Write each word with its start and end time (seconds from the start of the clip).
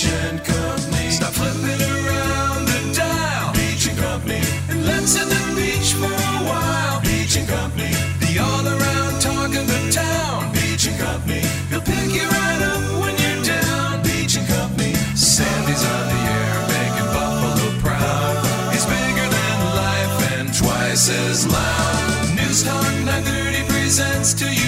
Beach 0.00 0.12
and 0.12 0.42
Company. 0.42 1.10
Stop 1.10 1.32
flipping 1.34 1.82
around 1.82 2.64
the 2.64 2.80
dial. 2.96 3.52
Beach 3.52 3.86
and 3.86 3.98
Company. 3.98 4.40
And 4.70 4.86
let's 4.86 5.14
hit 5.14 5.28
the 5.28 5.42
beach 5.54 5.92
for 5.92 6.08
a 6.08 6.36
while. 6.48 7.02
Beach 7.02 7.36
and 7.36 7.46
Company. 7.46 7.92
The 8.20 8.38
all 8.40 8.64
around 8.64 9.20
talk 9.20 9.52
of 9.52 9.66
the 9.68 9.92
town. 9.92 10.52
Beach 10.54 10.86
and 10.88 10.98
Company. 10.98 11.44
He'll 11.68 11.84
pick 11.84 12.14
you 12.16 12.24
right 12.24 12.62
up 12.72 12.80
when 13.02 13.12
you're 13.20 13.44
down. 13.44 14.02
Beach 14.02 14.36
and 14.40 14.48
Company. 14.48 14.94
Sandy's 15.12 15.84
on 15.84 16.04
the 16.08 16.20
air 16.32 16.56
making 16.72 17.08
Buffalo 17.12 17.68
proud. 17.84 18.72
He's 18.72 18.86
bigger 18.88 19.28
than 19.28 19.56
life 19.84 20.16
and 20.32 20.48
twice 20.48 21.10
as 21.10 21.46
loud. 21.46 22.36
News 22.36 22.64
Talk 22.64 22.88
930 23.04 23.68
presents 23.68 24.32
to 24.40 24.48
you 24.48 24.59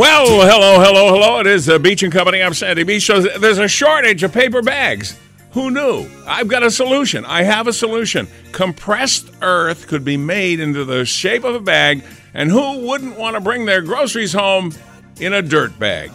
Well, 0.00 0.24
hello, 0.48 0.80
hello, 0.80 1.12
hello. 1.12 1.40
It 1.40 1.46
is 1.46 1.68
uh, 1.68 1.78
Beach 1.78 2.02
and 2.02 2.10
Company. 2.10 2.42
I'm 2.42 2.54
Sandy 2.54 2.84
Beach. 2.84 3.04
So 3.04 3.20
there's 3.20 3.58
a 3.58 3.68
shortage 3.68 4.22
of 4.22 4.32
paper 4.32 4.62
bags. 4.62 5.14
Who 5.50 5.70
knew? 5.70 6.08
I've 6.26 6.48
got 6.48 6.62
a 6.62 6.70
solution. 6.70 7.26
I 7.26 7.42
have 7.42 7.66
a 7.66 7.72
solution. 7.74 8.26
Compressed 8.50 9.30
earth 9.42 9.88
could 9.88 10.02
be 10.02 10.16
made 10.16 10.58
into 10.58 10.86
the 10.86 11.04
shape 11.04 11.44
of 11.44 11.54
a 11.54 11.60
bag, 11.60 12.02
and 12.32 12.50
who 12.50 12.86
wouldn't 12.88 13.18
want 13.18 13.34
to 13.34 13.42
bring 13.42 13.66
their 13.66 13.82
groceries 13.82 14.32
home 14.32 14.72
in 15.18 15.34
a 15.34 15.42
dirt 15.42 15.78
bag? 15.78 16.10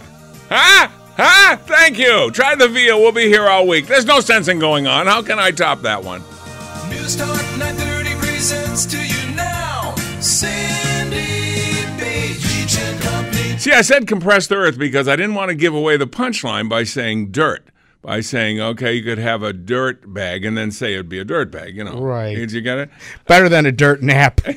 Huh? 0.50 0.88
Huh? 1.16 1.58
Thank 1.58 2.00
you. 2.00 2.32
Try 2.32 2.56
the 2.56 2.68
Via. 2.68 2.98
We'll 2.98 3.12
be 3.12 3.28
here 3.28 3.48
all 3.48 3.68
week. 3.68 3.86
There's 3.86 4.06
no 4.06 4.20
sense 4.20 4.48
in 4.48 4.58
going 4.58 4.88
on. 4.88 5.06
How 5.06 5.22
can 5.22 5.38
I 5.38 5.52
top 5.52 5.84
that 5.84 6.04
one? 6.04 6.24
See, 13.66 13.72
I 13.72 13.82
said 13.82 14.06
compressed 14.06 14.52
earth 14.52 14.78
because 14.78 15.08
I 15.08 15.16
didn't 15.16 15.34
want 15.34 15.50
to 15.50 15.56
give 15.56 15.74
away 15.74 15.98
the 15.98 16.06
punchline 16.06 16.70
by 16.70 16.84
saying 16.84 17.32
dirt. 17.32 17.68
By 18.04 18.22
saying, 18.22 18.62
okay, 18.62 18.94
you 18.94 19.02
could 19.02 19.18
have 19.18 19.42
a 19.42 19.54
dirt 19.54 20.14
bag 20.14 20.46
and 20.46 20.56
then 20.56 20.70
say 20.70 20.94
it'd 20.94 21.10
be 21.10 21.18
a 21.18 21.26
dirt 21.26 21.50
bag, 21.50 21.76
you 21.76 21.84
know. 21.84 22.00
Right. 22.00 22.36
Did 22.36 22.52
you 22.52 22.62
get 22.62 22.78
it? 22.78 22.92
Better 23.26 23.50
than 23.50 23.66
a 23.66 23.72
dirt 23.72 24.04
nap. 24.04 24.42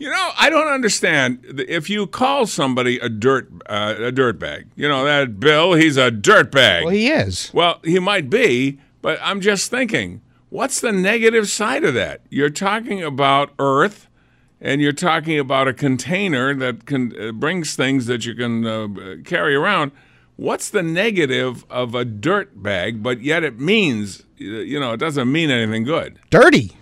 You 0.00 0.08
know, 0.10 0.30
I 0.38 0.48
don't 0.48 0.68
understand 0.68 1.40
if 1.68 1.90
you 1.90 2.06
call 2.06 2.46
somebody 2.46 3.00
a 3.00 3.08
dirt 3.08 3.50
uh, 3.68 3.96
a 3.98 4.12
dirt 4.12 4.38
bag. 4.38 4.68
You 4.76 4.88
know 4.88 5.04
that 5.04 5.40
Bill, 5.40 5.74
he's 5.74 5.96
a 5.96 6.12
dirt 6.12 6.52
bag. 6.52 6.84
well, 6.84 6.94
he 6.94 7.08
is. 7.08 7.50
Well, 7.52 7.80
he 7.82 7.98
might 7.98 8.30
be, 8.30 8.78
but 9.02 9.18
I'm 9.20 9.40
just 9.40 9.72
thinking, 9.72 10.20
what's 10.50 10.80
the 10.80 10.92
negative 10.92 11.48
side 11.48 11.82
of 11.82 11.94
that? 11.94 12.20
You're 12.30 12.48
talking 12.48 13.02
about 13.02 13.50
Earth, 13.58 14.07
and 14.60 14.80
you're 14.80 14.92
talking 14.92 15.38
about 15.38 15.68
a 15.68 15.72
container 15.72 16.54
that 16.54 16.86
can 16.86 17.14
uh, 17.20 17.32
brings 17.32 17.76
things 17.76 18.06
that 18.06 18.26
you 18.26 18.34
can 18.34 18.66
uh, 18.66 18.88
carry 19.24 19.54
around. 19.54 19.92
What's 20.36 20.70
the 20.70 20.82
negative 20.82 21.64
of 21.68 21.94
a 21.94 22.04
dirt 22.04 22.62
bag? 22.62 23.02
But 23.02 23.22
yet 23.22 23.42
it 23.42 23.58
means, 23.58 24.22
you 24.36 24.78
know, 24.78 24.92
it 24.92 24.98
doesn't 24.98 25.30
mean 25.30 25.50
anything 25.50 25.84
good. 25.84 26.20
Dirty. 26.30 26.76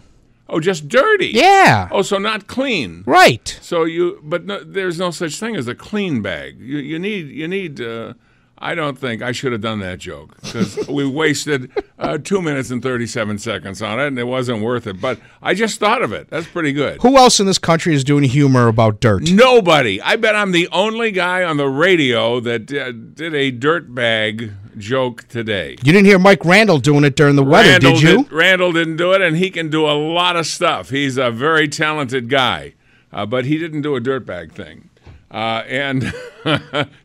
Oh, 0.48 0.60
just 0.60 0.88
dirty. 0.88 1.28
Yeah. 1.28 1.88
Oh, 1.90 2.02
so 2.02 2.18
not 2.18 2.46
clean. 2.46 3.02
Right. 3.06 3.58
So 3.62 3.84
you, 3.84 4.20
but 4.22 4.44
no, 4.44 4.62
there's 4.62 4.98
no 4.98 5.10
such 5.10 5.40
thing 5.40 5.56
as 5.56 5.66
a 5.66 5.74
clean 5.74 6.22
bag. 6.22 6.60
You, 6.60 6.78
you 6.78 6.98
need, 6.98 7.28
you 7.30 7.48
need. 7.48 7.80
Uh, 7.80 8.14
I 8.58 8.74
don't 8.74 8.98
think 8.98 9.20
I 9.20 9.32
should 9.32 9.52
have 9.52 9.60
done 9.60 9.80
that 9.80 9.98
joke 9.98 10.40
because 10.40 10.88
we 10.88 11.06
wasted 11.06 11.70
uh, 11.98 12.16
two 12.16 12.40
minutes 12.40 12.70
and 12.70 12.82
thirty-seven 12.82 13.38
seconds 13.38 13.82
on 13.82 14.00
it, 14.00 14.06
and 14.06 14.18
it 14.18 14.24
wasn't 14.24 14.62
worth 14.62 14.86
it. 14.86 15.00
But 15.00 15.20
I 15.42 15.52
just 15.52 15.78
thought 15.78 16.00
of 16.00 16.12
it. 16.12 16.30
That's 16.30 16.46
pretty 16.46 16.72
good. 16.72 17.02
Who 17.02 17.18
else 17.18 17.38
in 17.38 17.46
this 17.46 17.58
country 17.58 17.94
is 17.94 18.02
doing 18.02 18.24
humor 18.24 18.68
about 18.68 19.00
dirt? 19.00 19.30
Nobody. 19.30 20.00
I 20.00 20.16
bet 20.16 20.34
I'm 20.34 20.52
the 20.52 20.68
only 20.72 21.10
guy 21.10 21.42
on 21.42 21.58
the 21.58 21.68
radio 21.68 22.40
that 22.40 22.72
uh, 22.72 22.92
did 22.92 23.34
a 23.34 23.50
dirt 23.50 23.94
bag 23.94 24.52
joke 24.78 25.28
today. 25.28 25.72
You 25.82 25.92
didn't 25.92 26.06
hear 26.06 26.18
Mike 26.18 26.44
Randall 26.44 26.78
doing 26.78 27.04
it 27.04 27.14
during 27.14 27.36
the 27.36 27.44
weather, 27.44 27.68
Randall 27.68 27.92
did 27.92 28.02
you? 28.02 28.26
Randall 28.30 28.72
didn't 28.72 28.96
do 28.96 29.12
it, 29.12 29.20
and 29.20 29.36
he 29.36 29.50
can 29.50 29.68
do 29.68 29.86
a 29.86 29.92
lot 29.92 30.36
of 30.36 30.46
stuff. 30.46 30.88
He's 30.90 31.18
a 31.18 31.30
very 31.30 31.68
talented 31.68 32.30
guy, 32.30 32.74
uh, 33.12 33.26
but 33.26 33.44
he 33.44 33.58
didn't 33.58 33.82
do 33.82 33.96
a 33.96 34.00
dirt 34.00 34.24
bag 34.24 34.52
thing. 34.52 34.88
Uh, 35.36 35.62
and 35.68 36.02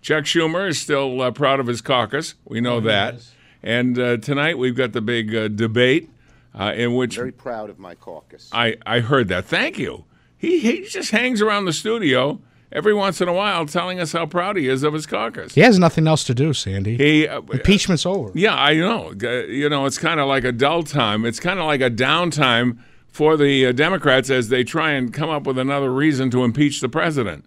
Chuck 0.02 0.24
Schumer 0.24 0.70
is 0.70 0.80
still 0.80 1.22
uh, 1.22 1.32
proud 1.32 1.60
of 1.60 1.68
his 1.68 1.82
caucus. 1.82 2.36
We 2.46 2.62
know 2.62 2.80
that. 2.80 3.16
And 3.62 4.00
uh, 4.00 4.18
tonight 4.18 4.58
we've 4.58 4.76
got 4.76 4.94
the 4.94 5.02
big 5.02 5.36
uh, 5.36 5.50
debate 5.50 6.10
uh, 6.58 6.72
in 6.74 6.96
which 6.96 7.18
Very 7.18 7.34
proud 7.34 7.70
of 7.70 7.78
my 7.78 7.94
caucus. 7.94 8.50
I, 8.54 8.78
I 8.86 9.02
heard 9.02 9.28
that. 9.28 9.44
Thank 9.44 9.78
you. 9.78 10.06
He, 10.38 10.60
he 10.60 10.84
just 10.84 11.12
hangs 11.12 11.42
around 11.42 11.66
the 11.66 11.74
studio 11.74 12.40
every 12.72 12.94
once 12.94 13.20
in 13.20 13.28
a 13.28 13.34
while 13.34 13.66
telling 13.66 14.00
us 14.00 14.14
how 14.14 14.26
proud 14.26 14.56
he 14.56 14.70
is 14.70 14.84
of 14.84 14.94
his 14.94 15.06
caucus. 15.06 15.54
He 15.54 15.60
has 15.62 15.78
nothing 15.78 16.08
else 16.08 16.24
to 16.24 16.34
do, 16.34 16.54
Sandy. 16.54 16.96
He, 16.96 17.28
uh, 17.28 17.42
Impeachment's 17.42 18.06
over. 18.06 18.32
yeah, 18.34 18.56
I 18.56 18.76
know. 18.76 19.14
Uh, 19.22 19.44
You 19.44 19.68
know, 19.68 19.86
it's 19.86 19.98
kind 19.98 20.22
of 20.22 20.30
like 20.30 20.46
a 20.46 20.54
dull 20.54 20.84
time. 20.84 21.26
It's 21.26 21.42
kind 21.42 21.60
of 21.60 21.66
like 21.66 21.82
a 21.82 21.92
downtime 21.92 22.78
for 23.10 23.36
the 23.36 23.68
uh, 23.68 23.72
Democrats 23.74 24.30
as 24.30 24.48
they 24.48 24.64
try 24.64 24.92
and 24.92 25.14
come 25.14 25.30
up 25.30 25.46
with 25.46 25.58
another 25.58 25.92
reason 25.94 26.30
to 26.32 26.46
impeach 26.46 26.80
the 26.80 26.88
president. 26.88 27.44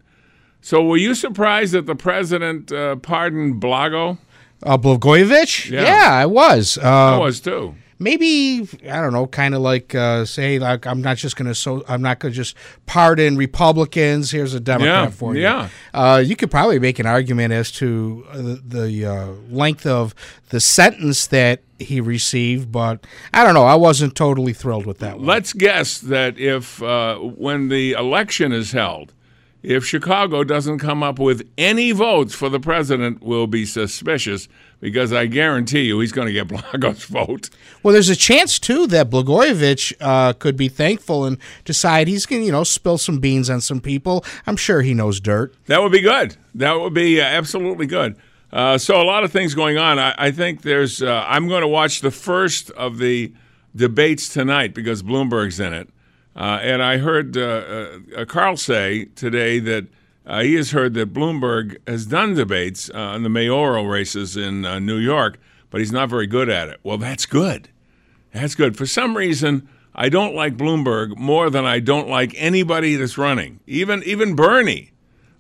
So, 0.66 0.82
were 0.82 0.96
you 0.96 1.14
surprised 1.14 1.74
that 1.74 1.84
the 1.84 1.94
president 1.94 2.72
uh, 2.72 2.96
pardoned 2.96 3.60
Blago? 3.62 4.16
Uh, 4.62 4.78
Blagojevich? 4.78 5.70
Yeah. 5.70 6.08
I 6.10 6.24
was. 6.24 6.78
I 6.78 7.16
Uh, 7.16 7.18
was 7.20 7.38
too. 7.40 7.74
maybe 7.98 8.66
I 8.90 9.00
don't 9.02 9.12
know, 9.12 9.26
kind 9.26 9.54
of 9.54 9.60
like 9.60 9.94
uh, 9.94 10.24
say 10.24 10.58
like 10.58 10.86
I'm 10.86 11.02
not 11.02 11.16
just 11.18 11.36
gonna 11.36 11.54
so 11.54 11.84
I'm 11.86 12.00
not 12.00 12.18
gonna 12.18 12.32
just 12.32 12.56
pardon 12.86 13.36
Republicans. 13.36 14.30
Here's 14.30 14.54
a 14.54 14.60
Democrat 14.60 15.04
Yeah, 15.04 15.10
for 15.10 15.34
you. 15.34 15.42
yeah. 15.42 15.68
Uh, 15.92 16.22
you 16.24 16.34
could 16.34 16.50
probably 16.50 16.78
make 16.78 16.98
an 16.98 17.06
argument 17.06 17.52
as 17.52 17.70
to 17.72 18.24
uh, 18.30 18.36
the, 18.38 18.62
the 18.66 19.06
uh, 19.06 19.26
length 19.50 19.84
of 19.86 20.14
the 20.48 20.60
sentence 20.60 21.26
that 21.26 21.60
he 21.78 22.00
received, 22.00 22.72
but 22.72 23.06
I 23.34 23.44
don't 23.44 23.52
know. 23.54 23.64
I 23.66 23.74
wasn't 23.74 24.14
totally 24.16 24.54
thrilled 24.54 24.86
with 24.86 24.98
that 25.00 25.18
one. 25.18 25.26
Let's 25.26 25.52
guess 25.52 25.98
that 25.98 26.38
if, 26.38 26.82
uh, 26.82 27.16
when 27.18 27.68
the 27.68 27.92
election 27.92 28.52
is 28.52 28.72
held, 28.72 29.12
if 29.64 29.84
Chicago 29.84 30.44
doesn't 30.44 30.78
come 30.78 31.02
up 31.02 31.18
with 31.18 31.48
any 31.56 31.90
votes 31.90 32.34
for 32.34 32.50
the 32.50 32.60
president, 32.60 33.22
we'll 33.22 33.46
be 33.46 33.64
suspicious 33.64 34.46
because 34.78 35.10
I 35.10 35.24
guarantee 35.24 35.82
you 35.82 36.00
he's 36.00 36.12
going 36.12 36.26
to 36.26 36.32
get 36.32 36.48
Blago's 36.48 37.04
vote. 37.04 37.48
Well, 37.82 37.94
there's 37.94 38.10
a 38.10 38.16
chance 38.16 38.58
too 38.58 38.86
that 38.88 39.08
Blagojevich 39.08 39.94
uh, 40.00 40.34
could 40.34 40.56
be 40.56 40.68
thankful 40.68 41.24
and 41.24 41.38
decide 41.64 42.08
he's 42.08 42.26
gonna 42.26 42.42
you 42.42 42.52
know 42.52 42.64
spill 42.64 42.98
some 42.98 43.18
beans 43.18 43.48
on 43.48 43.62
some 43.62 43.80
people. 43.80 44.24
I'm 44.46 44.56
sure 44.56 44.82
he 44.82 44.92
knows 44.92 45.18
dirt. 45.18 45.54
That 45.66 45.82
would 45.82 45.92
be 45.92 46.02
good. 46.02 46.36
That 46.54 46.74
would 46.78 46.94
be 46.94 47.20
uh, 47.20 47.24
absolutely 47.24 47.86
good. 47.86 48.16
Uh, 48.52 48.76
so 48.78 49.00
a 49.00 49.02
lot 49.02 49.24
of 49.24 49.32
things 49.32 49.54
going 49.54 49.78
on. 49.78 49.98
I, 49.98 50.14
I 50.16 50.30
think 50.30 50.60
there's. 50.62 51.02
Uh, 51.02 51.24
I'm 51.26 51.48
going 51.48 51.62
to 51.62 51.68
watch 51.68 52.02
the 52.02 52.10
first 52.10 52.70
of 52.72 52.98
the 52.98 53.32
debates 53.74 54.28
tonight 54.28 54.74
because 54.74 55.02
Bloomberg's 55.02 55.58
in 55.58 55.72
it, 55.72 55.88
uh, 56.36 56.58
and 56.62 56.82
I 56.82 56.98
heard 56.98 57.36
uh, 57.36 58.00
uh, 58.16 58.24
Carl 58.24 58.56
say 58.56 59.06
today 59.14 59.58
that 59.60 59.86
uh, 60.26 60.42
he 60.42 60.54
has 60.54 60.70
heard 60.70 60.94
that 60.94 61.12
Bloomberg 61.12 61.76
has 61.86 62.06
done 62.06 62.34
debates 62.34 62.90
uh, 62.94 62.98
on 62.98 63.22
the 63.22 63.28
mayoral 63.28 63.86
races 63.86 64.36
in 64.36 64.64
uh, 64.64 64.78
New 64.78 64.96
York, 64.96 65.38
but 65.70 65.80
he's 65.80 65.92
not 65.92 66.08
very 66.08 66.26
good 66.26 66.48
at 66.48 66.68
it. 66.68 66.80
Well, 66.82 66.98
that's 66.98 67.26
good. 67.26 67.68
That's 68.32 68.54
good. 68.54 68.76
For 68.76 68.86
some 68.86 69.16
reason, 69.16 69.68
I 69.94 70.08
don't 70.08 70.34
like 70.34 70.56
Bloomberg 70.56 71.16
more 71.16 71.50
than 71.50 71.64
I 71.64 71.78
don't 71.78 72.08
like 72.08 72.34
anybody 72.36 72.96
that's 72.96 73.16
running, 73.16 73.60
even 73.66 74.02
even 74.04 74.34
Bernie. 74.34 74.90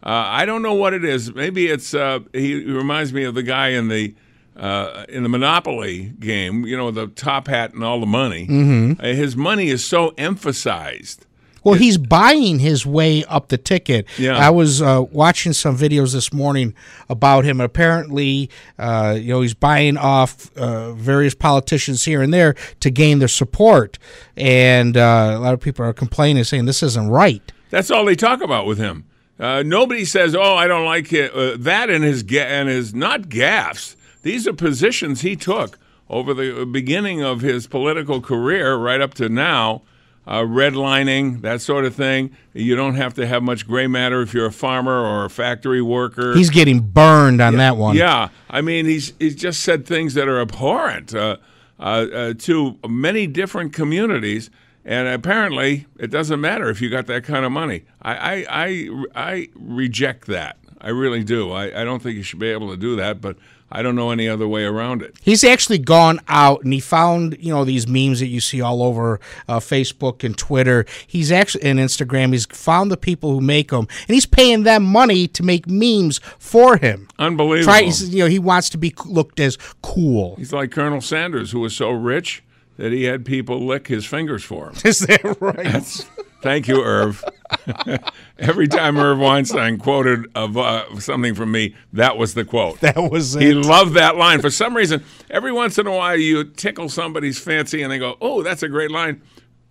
Uh, 0.02 0.10
I 0.10 0.44
don't 0.44 0.62
know 0.62 0.74
what 0.74 0.92
it 0.92 1.04
is. 1.04 1.34
Maybe 1.34 1.66
it's 1.68 1.94
uh, 1.94 2.20
he 2.32 2.62
reminds 2.62 3.12
me 3.12 3.24
of 3.24 3.34
the 3.34 3.42
guy 3.42 3.68
in 3.68 3.88
the 3.88 4.14
uh, 4.56 5.04
in 5.08 5.22
the 5.22 5.28
Monopoly 5.28 6.12
game. 6.18 6.64
You 6.66 6.76
know, 6.76 6.90
the 6.90 7.08
top 7.08 7.48
hat 7.48 7.74
and 7.74 7.82
all 7.84 8.00
the 8.00 8.06
money. 8.06 8.46
Mm-hmm. 8.46 9.02
his 9.04 9.36
money 9.36 9.68
is 9.68 9.84
so 9.84 10.14
emphasized. 10.18 11.26
Well, 11.64 11.74
he's 11.74 11.96
buying 11.96 12.58
his 12.58 12.84
way 12.84 13.24
up 13.24 13.48
the 13.48 13.56
ticket. 13.56 14.06
Yeah. 14.18 14.36
I 14.36 14.50
was 14.50 14.82
uh, 14.82 15.02
watching 15.10 15.54
some 15.54 15.78
videos 15.78 16.12
this 16.12 16.30
morning 16.30 16.74
about 17.08 17.44
him. 17.46 17.58
Apparently, 17.58 18.50
uh, 18.78 19.16
you 19.18 19.32
know, 19.32 19.40
he's 19.40 19.54
buying 19.54 19.96
off 19.96 20.54
uh, 20.58 20.92
various 20.92 21.34
politicians 21.34 22.04
here 22.04 22.20
and 22.20 22.34
there 22.34 22.54
to 22.80 22.90
gain 22.90 23.18
their 23.18 23.28
support, 23.28 23.98
and 24.36 24.98
uh, 24.98 25.34
a 25.36 25.38
lot 25.38 25.54
of 25.54 25.60
people 25.60 25.86
are 25.86 25.94
complaining, 25.94 26.44
saying 26.44 26.66
this 26.66 26.82
isn't 26.82 27.08
right. 27.08 27.50
That's 27.70 27.90
all 27.90 28.04
they 28.04 28.14
talk 28.14 28.42
about 28.42 28.66
with 28.66 28.76
him. 28.76 29.06
Uh, 29.40 29.62
nobody 29.64 30.04
says, 30.04 30.34
"Oh, 30.36 30.54
I 30.54 30.68
don't 30.68 30.84
like 30.84 31.12
it." 31.14 31.32
Uh, 31.34 31.56
that 31.60 31.88
and 31.88 32.04
his 32.04 32.22
ga- 32.22 32.46
and 32.46 32.68
his 32.68 32.94
not 32.94 33.22
gaffes. 33.22 33.93
These 34.24 34.48
are 34.48 34.54
positions 34.54 35.20
he 35.20 35.36
took 35.36 35.78
over 36.08 36.34
the 36.34 36.64
beginning 36.64 37.22
of 37.22 37.42
his 37.42 37.66
political 37.66 38.20
career, 38.20 38.74
right 38.74 39.00
up 39.00 39.14
to 39.14 39.28
now. 39.28 39.82
Uh, 40.26 40.40
redlining, 40.40 41.42
that 41.42 41.60
sort 41.60 41.84
of 41.84 41.94
thing. 41.94 42.34
You 42.54 42.74
don't 42.74 42.94
have 42.94 43.12
to 43.14 43.26
have 43.26 43.42
much 43.42 43.66
gray 43.66 43.86
matter 43.86 44.22
if 44.22 44.32
you're 44.32 44.46
a 44.46 44.52
farmer 44.52 45.04
or 45.04 45.26
a 45.26 45.28
factory 45.28 45.82
worker. 45.82 46.34
He's 46.34 46.48
getting 46.48 46.80
burned 46.80 47.42
on 47.42 47.58
that 47.58 47.76
one. 47.76 47.94
Yeah, 47.94 48.30
I 48.48 48.62
mean, 48.62 48.86
he's 48.86 49.12
he's 49.18 49.36
just 49.36 49.62
said 49.62 49.84
things 49.84 50.14
that 50.14 50.26
are 50.26 50.40
abhorrent 50.40 51.14
uh, 51.14 51.36
uh, 51.78 51.82
uh, 51.82 52.34
to 52.38 52.78
many 52.88 53.26
different 53.26 53.74
communities, 53.74 54.48
and 54.82 55.06
apparently 55.08 55.84
it 55.98 56.10
doesn't 56.10 56.40
matter 56.40 56.70
if 56.70 56.80
you 56.80 56.88
got 56.88 57.06
that 57.08 57.24
kind 57.24 57.44
of 57.44 57.52
money. 57.52 57.84
I 58.00 58.14
I 58.14 58.46
I, 58.48 58.88
I 59.14 59.48
reject 59.54 60.26
that. 60.28 60.56
I 60.80 60.88
really 60.88 61.22
do. 61.22 61.52
I, 61.52 61.82
I 61.82 61.84
don't 61.84 62.02
think 62.02 62.16
you 62.16 62.22
should 62.22 62.38
be 62.38 62.48
able 62.48 62.70
to 62.70 62.78
do 62.78 62.96
that, 62.96 63.20
but 63.20 63.36
I 63.72 63.82
don't 63.82 63.96
know 63.96 64.10
any 64.10 64.28
other 64.28 64.46
way 64.46 64.62
around 64.64 65.02
it. 65.02 65.16
He's 65.20 65.42
actually 65.42 65.78
gone 65.78 66.20
out 66.28 66.62
and 66.62 66.72
he 66.72 66.78
found, 66.78 67.36
you 67.40 67.52
know, 67.52 67.64
these 67.64 67.88
memes 67.88 68.20
that 68.20 68.28
you 68.28 68.40
see 68.40 68.60
all 68.60 68.82
over 68.84 69.18
uh, 69.48 69.58
Facebook 69.58 70.22
and 70.22 70.36
Twitter. 70.38 70.86
He's 71.06 71.32
actually 71.32 71.64
and 71.64 71.78
Instagram. 71.80 72.32
He's 72.32 72.46
found 72.46 72.92
the 72.92 72.96
people 72.96 73.32
who 73.32 73.40
make 73.40 73.70
them, 73.70 73.88
and 74.06 74.14
he's 74.14 74.26
paying 74.26 74.62
them 74.62 74.84
money 74.84 75.26
to 75.28 75.42
make 75.42 75.66
memes 75.66 76.20
for 76.38 76.76
him. 76.76 77.08
Unbelievable. 77.18 77.64
Try, 77.72 77.82
he's- 77.82 78.02
you 78.08 78.20
know, 78.22 78.28
he 78.28 78.38
wants 78.38 78.68
to 78.70 78.78
be 78.78 78.94
looked 79.06 79.40
as 79.40 79.58
cool. 79.82 80.36
He's 80.36 80.52
like 80.52 80.70
Colonel 80.70 81.00
Sanders, 81.00 81.50
who 81.50 81.60
was 81.60 81.74
so 81.74 81.90
rich 81.90 82.44
that 82.76 82.92
he 82.92 83.04
had 83.04 83.24
people 83.24 83.64
lick 83.64 83.88
his 83.88 84.04
fingers 84.04 84.44
for 84.44 84.68
him. 84.70 84.74
Is 84.84 85.00
that 85.00 85.36
right? 85.40 86.08
Thank 86.44 86.68
you, 86.68 86.82
Irv. 86.84 87.24
Every 88.38 88.68
time 88.68 88.98
Irv 88.98 89.18
Weinstein 89.18 89.78
quoted 89.78 90.26
of 90.34 90.58
uh, 90.58 91.00
something 91.00 91.34
from 91.34 91.50
me, 91.50 91.74
that 91.94 92.18
was 92.18 92.34
the 92.34 92.44
quote. 92.44 92.80
that 92.80 93.10
was 93.10 93.32
He 93.32 93.54
loved 93.54 93.94
that 93.94 94.16
line. 94.16 94.42
For 94.42 94.50
some 94.50 94.76
reason, 94.76 95.02
every 95.30 95.52
once 95.52 95.78
in 95.78 95.86
a 95.86 95.90
while, 95.90 96.18
you 96.18 96.44
tickle 96.44 96.90
somebody's 96.90 97.38
fancy 97.38 97.82
and 97.82 97.90
they 97.90 97.98
go, 97.98 98.18
"Oh, 98.20 98.42
that's 98.42 98.62
a 98.62 98.68
great 98.68 98.90
line." 98.90 99.22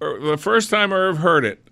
Er, 0.02 0.20
The 0.20 0.38
first 0.38 0.72
time 0.72 0.92
Irv 0.92 1.20
heard 1.20 1.46
it, 1.46 1.68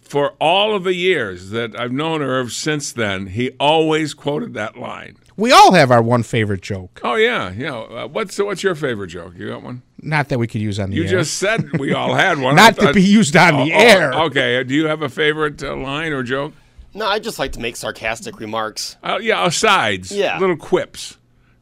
for 0.00 0.30
all 0.40 0.74
of 0.74 0.82
the 0.84 0.94
years 0.94 1.50
that 1.50 1.78
I've 1.78 1.92
known 1.92 2.22
Irv 2.22 2.50
since 2.50 2.90
then, 2.90 3.26
he 3.26 3.50
always 3.60 4.14
quoted 4.14 4.54
that 4.54 4.78
line. 4.78 5.16
We 5.36 5.52
all 5.52 5.72
have 5.74 5.90
our 5.90 6.02
one 6.02 6.22
favorite 6.22 6.62
joke. 6.62 7.00
Oh 7.04 7.16
yeah, 7.16 7.52
yeah. 7.54 7.76
Uh, 7.76 8.08
what's 8.08 8.38
what's 8.38 8.62
your 8.62 8.74
favorite 8.74 9.08
joke? 9.08 9.34
You 9.36 9.48
got 9.48 9.62
one? 9.62 9.82
Not 10.00 10.28
that 10.28 10.38
we 10.38 10.46
could 10.46 10.60
use 10.60 10.78
on 10.78 10.90
the 10.90 10.96
air. 10.96 11.02
You 11.02 11.08
air. 11.08 11.18
just 11.18 11.38
said 11.38 11.78
we 11.78 11.92
all 11.92 12.14
had 12.14 12.38
one. 12.40 12.58
I 12.58 12.62
Not 12.68 12.76
to 12.78 12.92
be 12.92 13.02
used 13.02 13.36
on 13.36 13.54
the 13.66 13.72
Oh, 13.72 13.76
oh, 13.76 13.80
air. 13.80 14.12
Okay. 14.12 14.62
Do 14.64 14.74
you 14.74 14.86
have 14.86 15.02
a 15.02 15.08
favorite 15.08 15.62
uh, 15.62 15.74
line 15.76 16.12
or 16.12 16.22
joke? 16.22 16.52
No, 16.94 17.06
I 17.06 17.18
just 17.18 17.38
like 17.38 17.52
to 17.52 17.60
make 17.60 17.76
sarcastic 17.76 18.38
remarks. 18.40 18.96
Uh, 19.02 19.18
yeah, 19.20 19.44
asides. 19.46 20.10
Yeah. 20.12 20.38
Little 20.38 20.56
quips. 20.56 21.16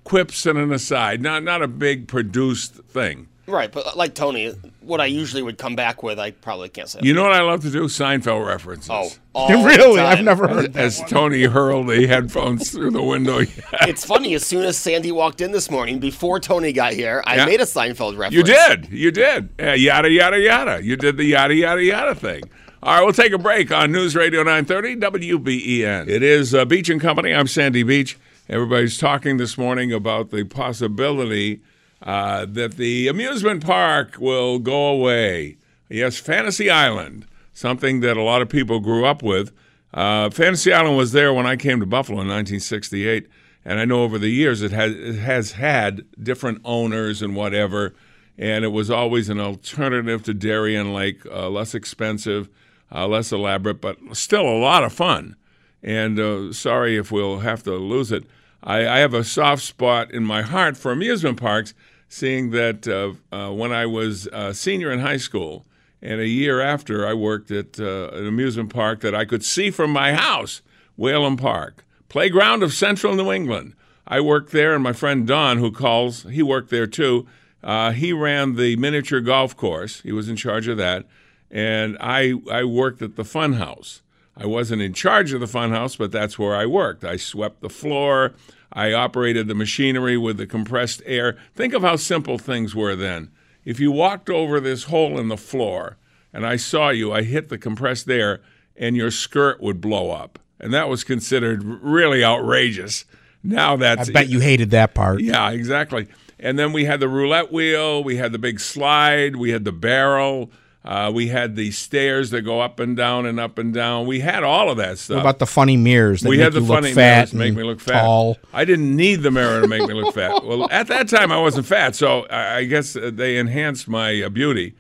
Quips 0.05 0.47
and 0.47 0.59
an 0.59 0.73
aside. 0.73 1.21
Not 1.21 1.43
not 1.43 1.63
a 1.63 1.69
big 1.69 2.07
produced 2.09 2.75
thing. 2.75 3.29
Right, 3.49 3.71
but 3.71 3.97
like 3.97 4.15
Tony, 4.15 4.53
what 4.81 5.01
I 5.01 5.07
usually 5.07 5.41
would 5.41 5.57
come 5.57 5.77
back 5.77 6.03
with, 6.03 6.19
I 6.19 6.33
probably 6.33 6.69
can't 6.69 6.89
say. 6.89 6.99
You 7.03 7.15
know 7.15 7.23
what 7.23 7.33
I 7.33 7.43
love 7.43 7.63
to 7.63 7.71
do? 7.71 7.85
Seinfeld 7.85 8.45
references. 8.45 9.21
Oh, 9.37 9.65
really? 9.65 10.01
I've 10.01 10.25
never 10.25 10.49
heard 10.49 10.73
that. 10.73 10.81
As 10.83 11.01
Tony 11.09 11.45
hurled 11.45 11.89
the 11.89 12.07
headphones 12.09 12.73
through 12.73 12.91
the 12.91 13.03
window. 13.03 13.41
It's 13.83 14.05
funny. 14.05 14.35
As 14.35 14.45
soon 14.45 14.65
as 14.65 14.77
Sandy 14.77 15.13
walked 15.13 15.41
in 15.41 15.53
this 15.53 15.71
morning, 15.71 16.01
before 16.01 16.41
Tony 16.41 16.73
got 16.73 16.93
here, 16.93 17.23
I 17.25 17.37
Yeah. 17.37 17.47
made 17.47 17.61
a 17.61 17.65
Seinfeld 17.65 18.19
reference. 18.19 18.35
You 18.35 18.43
did. 18.43 18.89
You 18.91 19.11
did. 19.13 19.49
Uh, 19.63 19.73
yada, 19.73 20.11
yada, 20.11 20.41
yada. 20.41 20.85
You 20.85 20.97
did 20.97 21.17
the 21.17 21.25
yada, 21.25 21.55
yada, 21.55 21.83
yada 21.85 22.15
thing. 22.17 22.43
All 22.83 22.95
right, 22.97 23.05
we'll 23.05 23.13
take 23.13 23.33
a 23.33 23.39
break 23.39 23.71
on 23.71 23.93
News 23.93 24.17
Radio 24.17 24.43
930 24.43 24.97
WBEN. 24.97 26.09
It 26.09 26.23
is 26.25 26.53
uh, 26.55 26.65
Beach 26.65 26.89
and 26.89 27.01
Company. 27.01 27.33
I'm 27.33 27.47
Sandy 27.47 27.85
Beach. 27.85 28.19
Everybody's 28.49 28.99
talking 28.99 29.37
this 29.37 29.57
morning 29.57 29.93
about 29.93 30.31
the 30.31 30.45
possibility 30.45 31.61
uh, 32.03 32.47
that 32.47 32.77
the 32.77 33.09
amusement 33.09 33.65
park 33.65 34.17
will 34.19 34.59
go 34.59 34.89
away. 34.89 35.57
Yes, 35.89 36.19
Fantasy 36.19 36.71
Island, 36.71 37.27
something 37.53 38.01
that 38.01 38.17
a 38.17 38.23
lot 38.23 38.43
of 38.43 38.49
people 38.49 38.81
grew 38.81 39.05
up 39.05 39.23
with. 39.23 39.53
Uh, 39.95 40.31
Fantasy 40.31 40.73
Island 40.73 40.97
was 40.97 41.13
there 41.13 41.33
when 41.33 41.47
I 41.47 41.57
came 41.57 41.81
to 41.81 41.87
Buffalo 41.87 42.21
in 42.21 42.29
1968, 42.29 43.29
and 43.65 43.81
I 43.81 43.85
know 43.85 44.03
over 44.03 44.19
the 44.19 44.29
years 44.29 44.63
it 44.63 44.73
has 44.73 44.93
it 44.93 45.17
has 45.17 45.53
had 45.53 46.05
different 46.23 46.61
owners 46.65 47.23
and 47.23 47.35
whatever, 47.35 47.95
and 48.37 48.65
it 48.65 48.69
was 48.69 48.91
always 48.91 49.29
an 49.29 49.41
alternative 49.41 50.23
to 50.25 50.35
Darien 50.35 50.93
Lake, 50.93 51.25
uh, 51.27 51.49
less 51.49 51.75
expensive, 51.75 52.49
uh, 52.93 53.07
less 53.07 53.33
elaborate, 53.33 53.81
but 53.81 53.97
still 54.13 54.47
a 54.47 54.59
lot 54.59 54.85
of 54.85 54.93
fun. 54.93 55.37
And 55.83 56.19
uh, 56.19 56.53
sorry 56.53 56.97
if 56.97 57.11
we'll 57.13 57.39
have 57.39 57.63
to 57.63 57.77
lose 57.77 58.13
it. 58.13 58.25
I, 58.63 58.87
I 58.87 58.99
have 58.99 59.15
a 59.15 59.25
soft 59.25 59.63
spot 59.63 60.11
in 60.11 60.25
my 60.25 60.43
heart 60.43 60.77
for 60.77 60.93
amusement 60.93 61.41
parks, 61.41 61.75
seeing 62.09 62.51
that 62.51 62.87
uh, 62.87 63.15
uh, 63.35 63.53
when 63.53 63.73
I 63.73 63.87
was 63.87 64.27
a 64.33 64.55
senior 64.55 64.91
in 64.91 65.01
high 65.01 65.17
school, 65.17 65.67
and 66.03 66.21
a 66.21 66.29
year 66.29 66.61
after, 66.61 67.07
I 67.07 67.15
worked 67.15 67.51
at 67.51 67.81
uh, 67.81 68.11
an 68.13 68.27
amusement 68.27 68.73
park 68.73 69.01
that 69.01 69.15
I 69.15 69.25
could 69.25 69.45
see 69.45 69.71
from 69.71 69.91
my 69.91 70.13
house, 70.13 70.63
Whalom 70.97 71.37
Park, 71.37 71.85
playground 72.09 72.63
of 72.63 72.73
central 72.73 73.15
New 73.15 73.33
England. 73.33 73.75
I 74.07 74.21
worked 74.21 74.53
there, 74.53 74.75
and 74.75 74.83
my 74.83 74.93
friend 74.93 75.27
Don, 75.27 75.59
who 75.59 75.73
calls, 75.73 76.23
he 76.25 76.43
worked 76.43 76.71
there 76.71 76.87
too. 76.87 77.27
Uh, 77.63 77.91
he 77.91 78.13
ran 78.13 78.55
the 78.55 78.77
miniature 78.77 79.21
golf 79.21 79.57
course. 79.57 80.01
He 80.03 80.13
was 80.13 80.29
in 80.29 80.37
charge 80.37 80.69
of 80.69 80.77
that, 80.77 81.07
and 81.51 81.97
I 82.01 82.35
I 82.51 82.63
worked 82.65 83.03
at 83.03 83.17
the 83.17 83.25
fun 83.25 83.55
house. 83.55 84.03
I 84.37 84.47
wasn't 84.47 84.83
in 84.83 84.93
charge 84.93 85.33
of 85.33 85.41
the 85.41 85.47
funhouse, 85.47 85.97
but 85.97 86.13
that's 86.13 86.39
where 86.39 86.55
I 86.55 86.67
worked. 86.67 87.05
I 87.05 87.17
swept 87.17 87.61
the 87.63 87.71
floor. 87.71 88.35
I 88.73 88.93
operated 88.93 89.49
the 89.49 89.55
machinery 89.55 90.19
with 90.19 90.37
the 90.37 90.47
compressed 90.47 91.03
air. 91.07 91.37
Think 91.55 91.73
of 91.73 91.83
how 91.83 91.97
simple 91.97 92.37
things 92.37 92.75
were 92.75 92.95
then. 92.95 93.31
If 93.65 93.81
you 93.81 93.91
walked 93.91 94.29
over 94.29 94.61
this 94.61 94.85
hole 94.85 95.19
in 95.19 95.29
the 95.29 95.37
floor 95.37 95.97
and 96.33 96.47
I 96.47 96.57
saw 96.57 96.91
you, 96.91 97.13
I 97.13 97.23
hit 97.23 97.49
the 97.49 97.59
compressed 97.59 98.09
air 98.11 98.43
and 98.77 98.95
your 98.95 99.11
skirt 99.11 99.61
would 99.63 99.81
blow 99.81 100.11
up. 100.11 100.39
And 100.61 100.73
that 100.75 100.89
was 100.89 101.05
considered 101.05 101.65
really 101.65 102.23
outrageous. 102.23 103.07
Now 103.43 103.77
that's. 103.77 104.09
I 104.09 104.13
bet 104.13 104.29
you 104.29 104.41
hated 104.41 104.71
that 104.71 104.95
part. 104.95 105.21
yeah, 105.21 105.51
exactly. 105.51 106.09
And 106.39 106.59
then 106.59 106.73
we 106.73 106.85
had 106.85 107.01
the 107.01 107.09
roulette 107.09 107.51
wheel, 107.51 108.05
we 108.05 108.17
had 108.17 108.33
the 108.33 108.39
big 108.39 108.61
slide, 108.61 109.37
we 109.37 109.51
had 109.51 109.65
the 109.65 109.73
barrel, 109.73 110.51
uh, 110.87 111.11
we 111.13 111.27
had 111.27 111.57
the 111.57 111.71
stairs 111.73 112.31
that 112.31 112.43
go 112.43 112.61
up 112.61 112.79
and 112.79 112.97
down 112.97 113.27
and 113.27 113.41
up 113.41 113.59
and 113.59 113.75
down. 113.75 114.07
We 114.07 114.21
had 114.21 114.45
all 114.45 114.71
of 114.71 114.77
that 114.77 114.99
stuff. 114.99 115.17
What 115.17 115.21
about 115.23 115.39
the 115.41 115.47
funny 115.47 115.77
mirrors 115.77 116.21
that 116.21 116.29
we 116.29 116.37
make 116.37 116.45
had 116.45 116.53
the 116.53 116.63
funny 116.63 116.93
fat 116.93 117.15
mirrors 117.17 117.31
to 117.31 117.37
make 117.37 117.55
me 117.55 117.63
look 117.65 117.81
fat. 117.81 118.03
tall? 118.03 118.37
I 118.55 118.65
didn't 118.65 118.95
need 118.95 119.17
the 119.23 119.31
mirror 119.33 119.61
to 119.63 119.67
make 119.69 119.83
me 119.83 119.95
look 119.95 120.15
fat. 120.15 120.45
Well, 120.45 120.71
at 120.71 120.87
that 120.87 121.09
time 121.09 121.33
I 121.33 121.41
wasn't 121.41 121.67
fat, 121.67 121.97
so 121.97 122.27
I 122.27 122.59
I 122.59 122.65
guess 122.65 122.95
uh, 122.97 123.11
they 123.13 123.37
enhanced 123.37 123.89
my 123.89 124.23
uh, 124.23 124.29
beauty. 124.29 124.75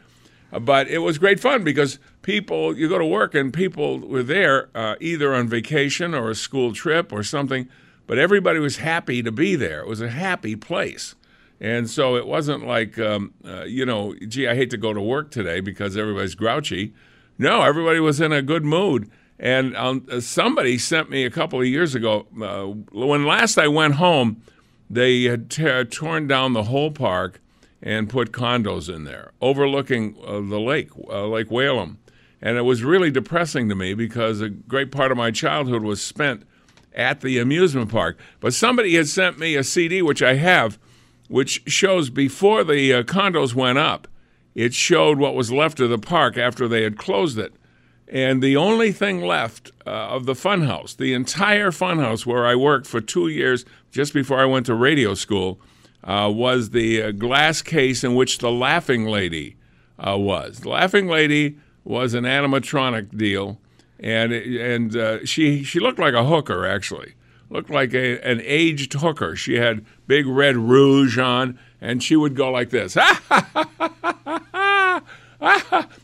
Uh, 0.52 0.60
But 0.60 0.86
it 0.88 0.98
was 0.98 1.18
great 1.18 1.40
fun 1.40 1.64
because 1.64 1.98
people, 2.22 2.76
you 2.76 2.88
go 2.88 2.98
to 2.98 3.04
work 3.04 3.34
and 3.34 3.52
people 3.52 3.98
were 3.98 4.22
there 4.22 4.68
uh, 4.76 4.94
either 5.00 5.34
on 5.34 5.48
vacation 5.48 6.14
or 6.14 6.30
a 6.30 6.34
school 6.36 6.72
trip 6.72 7.12
or 7.12 7.22
something, 7.24 7.68
but 8.06 8.16
everybody 8.18 8.60
was 8.60 8.76
happy 8.78 9.22
to 9.24 9.32
be 9.32 9.56
there. 9.56 9.80
It 9.80 9.88
was 9.88 10.00
a 10.00 10.08
happy 10.10 10.54
place. 10.54 11.16
And 11.60 11.88
so 11.88 12.16
it 12.16 12.26
wasn't 12.26 12.66
like, 12.66 12.98
um, 12.98 13.32
uh, 13.44 13.64
you 13.64 13.86
know, 13.86 14.14
gee, 14.28 14.46
I 14.46 14.54
hate 14.54 14.70
to 14.70 14.76
go 14.76 14.92
to 14.92 15.00
work 15.00 15.30
today 15.30 15.60
because 15.60 15.96
everybody's 15.96 16.34
grouchy. 16.34 16.92
No, 17.38 17.62
everybody 17.62 18.00
was 18.00 18.20
in 18.20 18.32
a 18.32 18.42
good 18.42 18.64
mood. 18.64 19.10
And 19.38 19.76
um, 19.76 20.06
uh, 20.10 20.20
somebody 20.20 20.78
sent 20.78 21.10
me 21.10 21.24
a 21.24 21.30
couple 21.30 21.60
of 21.60 21.66
years 21.66 21.94
ago, 21.94 22.26
uh, 22.40 22.64
when 22.92 23.26
last 23.26 23.58
I 23.58 23.68
went 23.68 23.94
home, 23.94 24.42
they 24.88 25.24
had 25.24 25.50
t- 25.50 25.84
torn 25.84 26.26
down 26.26 26.52
the 26.52 26.64
whole 26.64 26.90
park 26.90 27.40
and 27.82 28.08
put 28.08 28.32
condos 28.32 28.94
in 28.94 29.04
there, 29.04 29.32
overlooking 29.40 30.16
uh, 30.26 30.40
the 30.40 30.60
lake, 30.60 30.90
uh, 31.08 31.26
Lake 31.26 31.50
Whalom. 31.50 31.98
And 32.40 32.56
it 32.56 32.62
was 32.62 32.82
really 32.82 33.10
depressing 33.10 33.68
to 33.68 33.74
me 33.74 33.94
because 33.94 34.40
a 34.40 34.48
great 34.48 34.90
part 34.90 35.10
of 35.10 35.18
my 35.18 35.30
childhood 35.30 35.82
was 35.82 36.02
spent 36.02 36.44
at 36.94 37.20
the 37.20 37.38
amusement 37.38 37.90
park. 37.90 38.18
But 38.40 38.54
somebody 38.54 38.94
had 38.94 39.08
sent 39.08 39.38
me 39.38 39.54
a 39.54 39.64
CD, 39.64 40.00
which 40.02 40.22
I 40.22 40.34
have, 40.34 40.78
which 41.28 41.62
shows 41.66 42.10
before 42.10 42.64
the 42.64 42.92
uh, 42.92 43.02
condos 43.02 43.54
went 43.54 43.78
up, 43.78 44.08
it 44.54 44.72
showed 44.72 45.18
what 45.18 45.34
was 45.34 45.52
left 45.52 45.80
of 45.80 45.90
the 45.90 45.98
park 45.98 46.36
after 46.38 46.66
they 46.66 46.82
had 46.82 46.96
closed 46.96 47.38
it. 47.38 47.54
And 48.08 48.42
the 48.42 48.56
only 48.56 48.92
thing 48.92 49.20
left 49.20 49.72
uh, 49.86 49.90
of 49.90 50.26
the 50.26 50.34
funhouse, 50.34 50.96
the 50.96 51.12
entire 51.12 51.70
funhouse 51.70 52.24
where 52.24 52.46
I 52.46 52.54
worked 52.54 52.86
for 52.86 53.00
two 53.00 53.28
years 53.28 53.64
just 53.90 54.14
before 54.14 54.38
I 54.38 54.44
went 54.44 54.66
to 54.66 54.74
radio 54.74 55.14
school, 55.14 55.60
uh, 56.04 56.30
was 56.32 56.70
the 56.70 57.02
uh, 57.02 57.10
glass 57.10 57.62
case 57.62 58.04
in 58.04 58.14
which 58.14 58.38
the 58.38 58.50
Laughing 58.50 59.06
Lady 59.06 59.56
uh, 59.98 60.16
was. 60.16 60.60
The 60.60 60.68
Laughing 60.68 61.08
Lady 61.08 61.58
was 61.84 62.14
an 62.14 62.24
animatronic 62.24 63.16
deal, 63.16 63.60
and 63.98 64.32
and 64.32 64.96
uh, 64.96 65.24
she 65.26 65.64
she 65.64 65.80
looked 65.80 65.98
like 65.98 66.14
a 66.14 66.24
hooker 66.24 66.64
actually, 66.64 67.14
looked 67.50 67.70
like 67.70 67.94
a, 67.94 68.18
an 68.28 68.40
aged 68.44 68.92
hooker. 68.94 69.36
She 69.36 69.54
had 69.54 69.84
big 70.06 70.26
red 70.26 70.56
rouge 70.56 71.18
on, 71.18 71.58
and 71.80 72.02
she 72.02 72.16
would 72.16 72.34
go 72.34 72.50
like 72.50 72.70
this. 72.70 72.96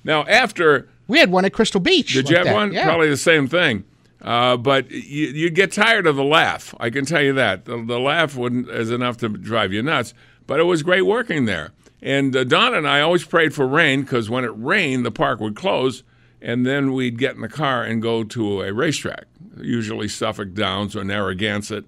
now 0.05 0.25
after 0.27 0.89
We 1.09 1.19
had 1.19 1.31
one 1.31 1.45
at 1.45 1.53
Crystal 1.53 1.81
Beach. 1.81 2.13
did 2.13 2.25
like 2.27 2.31
you 2.31 2.37
have 2.37 2.47
that. 2.47 2.55
one? 2.55 2.73
Yeah. 2.73 2.85
Probably 2.85 3.09
the 3.09 3.17
same 3.17 3.49
thing. 3.49 3.85
Uh, 4.21 4.57
but 4.57 4.91
you, 4.91 5.29
you 5.29 5.51
get 5.51 5.73
tired 5.73 6.07
of 6.07 6.15
the 6.17 6.25
laugh. 6.25 6.75
I 6.79 6.91
can 6.91 7.05
tell 7.05 7.23
you 7.23 7.33
that 7.35 7.65
the, 7.65 7.83
the 7.85 7.99
laugh 7.99 8.37
wouldn't 8.37 8.69
is 8.69 8.91
enough 8.91 9.17
to 9.19 9.29
drive 9.29 9.73
you 9.73 9.83
nuts. 9.83 10.15
But 10.47 10.61
it 10.61 10.65
was 10.65 10.83
great 10.83 11.03
working 11.03 11.45
there. 11.47 11.73
And 12.01 12.35
uh, 12.37 12.45
Don 12.45 12.75
and 12.75 12.87
I 12.89 13.01
always 13.01 13.25
prayed 13.25 13.55
for 13.55 13.67
rain 13.67 14.03
because 14.03 14.29
when 14.31 14.45
it 14.45 14.53
rained, 14.55 15.05
the 15.05 15.11
park 15.11 15.41
would 15.41 15.57
close, 15.57 16.03
and 16.41 16.67
then 16.67 16.93
we'd 16.93 17.19
get 17.19 17.35
in 17.37 17.41
the 17.43 17.49
car 17.49 17.83
and 17.85 18.03
go 18.03 18.23
to 18.25 18.63
a 18.63 18.73
racetrack, 18.73 19.25
usually 19.61 20.09
Suffolk 20.09 20.55
Downs 20.55 20.97
or 20.97 21.05
Narragansett, 21.05 21.85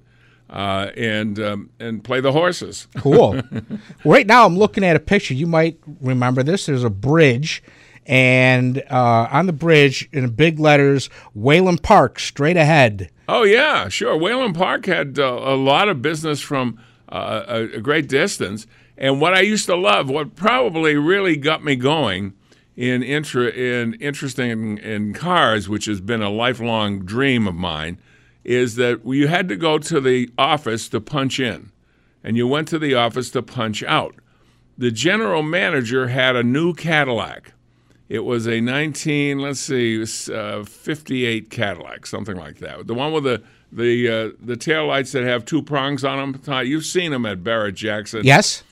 uh, 0.51 0.91
and 0.97 1.39
um, 1.41 1.71
and 1.81 2.03
play 2.03 2.21
the 2.21 2.33
horses. 2.33 2.87
Cool. 2.99 3.41
right 4.05 4.27
now, 4.27 4.47
I'm 4.47 4.57
looking 4.57 4.85
at 4.85 4.97
a 4.97 5.01
picture. 5.01 5.35
You 5.35 5.47
might 5.47 5.79
remember 6.01 6.43
this. 6.43 6.67
There's 6.67 6.85
a 6.85 6.91
bridge, 6.91 7.63
and 8.07 8.83
uh, 8.91 9.29
on 9.31 9.47
the 9.47 9.53
bridge, 9.53 10.09
in 10.13 10.29
big 10.31 10.59
letters, 10.59 11.09
Whalom 11.35 11.79
Park, 11.79 12.19
straight 12.19 12.57
ahead. 12.57 13.11
Oh 13.29 13.43
yeah, 13.45 13.89
sure. 13.89 14.17
Whalom 14.17 14.53
Park 14.53 14.87
had 14.87 15.19
uh, 15.19 15.25
a 15.25 15.57
lot 15.57 15.89
of 15.89 16.03
business 16.03 16.41
from 16.41 16.79
uh, 17.09 17.45
a, 17.47 17.63
a 17.77 17.81
great 17.81 18.09
distance, 18.09 18.67
and 18.99 19.21
what 19.21 19.35
I 19.35 19.41
used 19.41 19.67
to 19.67 19.77
love, 19.77 20.09
what 20.11 20.37
probably 20.37 20.95
really 20.97 21.37
got 21.37 21.65
me 21.65 21.77
going 21.77 22.35
in 22.77 23.03
intra, 23.03 23.49
in 23.49 23.95
interesting 23.95 24.79
in, 24.79 25.15
cars, 25.15 25.69
which 25.69 25.87
has 25.87 26.01
been 26.01 26.23
a 26.23 26.31
lifelong 26.31 27.01
dream 27.01 27.47
of 27.47 27.55
mine, 27.55 27.99
is 28.43 28.77
that 28.77 29.01
you 29.07 29.29
had 29.29 29.49
to 29.49 29.57
go 29.57 29.79
to 29.79 30.01
the 30.01 30.31
office 30.37 30.89
to 30.89 31.01
punch 31.01 31.39
in, 31.39 31.71
and 32.23 32.37
you 32.37 32.47
went 32.47 32.69
to 32.69 32.79
the 32.79 32.95
office 32.95 33.31
to 33.31 33.43
punch 33.43 33.83
out. 33.83 34.17
The 34.77 34.91
general 34.91 35.43
manager 35.43 36.09
had 36.09 36.35
a 36.35 36.43
new 36.43 36.75
Cadillac. 36.75 37.53
It 38.09 38.25
was 38.25 38.47
a 38.47 38.61
19, 38.61 39.39
let's 39.39 39.61
see, 39.61 40.05
uh, 40.33 40.65
58 40.65 41.51
Cadillac, 41.51 42.07
something 42.07 42.37
like 42.37 42.59
that. 42.59 42.87
The 42.87 42.95
one 42.95 43.13
with 43.13 43.25
the 43.25 43.43
the 43.73 44.09
uh, 44.09 44.31
the 44.41 44.57
tail 44.57 44.87
lights 44.87 45.13
that 45.13 45.25
have 45.25 45.45
two 45.45 45.61
prongs 45.61 46.05
on 46.05 46.33
them. 46.33 46.67
You've 46.67 46.85
seen 46.85 47.11
them 47.11 47.27
at 47.27 47.43
Barrett 47.43 47.75
Jackson. 47.75 48.23
Yes. 48.25 48.63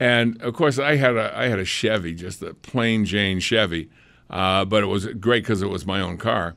And 0.00 0.40
of 0.42 0.54
course, 0.54 0.78
I 0.78 0.96
had 0.96 1.16
a 1.16 1.36
I 1.36 1.48
had 1.48 1.58
a 1.58 1.64
Chevy, 1.64 2.14
just 2.14 2.42
a 2.42 2.54
plain 2.54 3.04
Jane 3.04 3.40
Chevy, 3.40 3.90
uh, 4.30 4.64
but 4.64 4.82
it 4.82 4.86
was 4.86 5.06
great 5.06 5.42
because 5.42 5.62
it 5.62 5.68
was 5.68 5.86
my 5.86 6.00
own 6.00 6.18
car. 6.18 6.54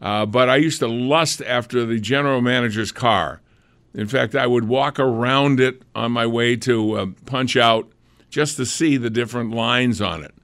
Uh, 0.00 0.26
but 0.26 0.48
I 0.48 0.56
used 0.56 0.80
to 0.80 0.88
lust 0.88 1.42
after 1.42 1.84
the 1.86 1.98
general 1.98 2.40
manager's 2.40 2.92
car. 2.92 3.40
In 3.94 4.06
fact, 4.06 4.34
I 4.34 4.46
would 4.46 4.68
walk 4.68 4.98
around 4.98 5.60
it 5.60 5.82
on 5.94 6.12
my 6.12 6.26
way 6.26 6.56
to 6.56 6.92
uh, 6.92 7.06
punch 7.26 7.56
out 7.56 7.88
just 8.28 8.56
to 8.56 8.66
see 8.66 8.96
the 8.96 9.10
different 9.10 9.52
lines 9.52 10.00
on 10.00 10.22
it. 10.24 10.34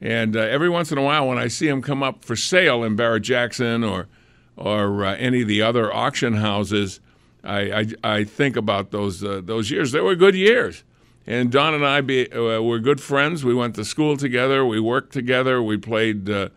And 0.00 0.36
uh, 0.36 0.40
every 0.40 0.68
once 0.68 0.92
in 0.92 0.98
a 0.98 1.02
while, 1.02 1.28
when 1.28 1.38
I 1.38 1.48
see 1.48 1.68
them 1.68 1.80
come 1.80 2.02
up 2.02 2.24
for 2.24 2.36
sale 2.36 2.84
in 2.84 2.96
Barrett 2.96 3.22
Jackson 3.22 3.82
or 3.82 4.08
or 4.56 5.04
uh, 5.04 5.16
any 5.16 5.42
of 5.42 5.48
the 5.48 5.62
other 5.62 5.92
auction 5.94 6.34
houses, 6.34 7.00
I, 7.44 7.60
I, 7.60 7.86
I 8.02 8.24
think 8.24 8.56
about 8.56 8.90
those 8.90 9.24
uh, 9.24 9.40
those 9.42 9.70
years. 9.70 9.92
They 9.92 10.00
were 10.00 10.14
good 10.14 10.34
years. 10.34 10.82
And 11.26 11.50
Don 11.50 11.74
and 11.74 11.84
I 11.84 12.00
be, 12.02 12.30
uh, 12.32 12.60
were 12.62 12.78
good 12.78 13.00
friends. 13.00 13.44
We 13.44 13.54
went 13.54 13.74
to 13.76 13.84
school 13.84 14.16
together. 14.16 14.64
We 14.64 14.78
worked 14.78 15.12
together. 15.12 15.60
We 15.62 15.76
played 15.76 16.30
uh, 16.30 16.50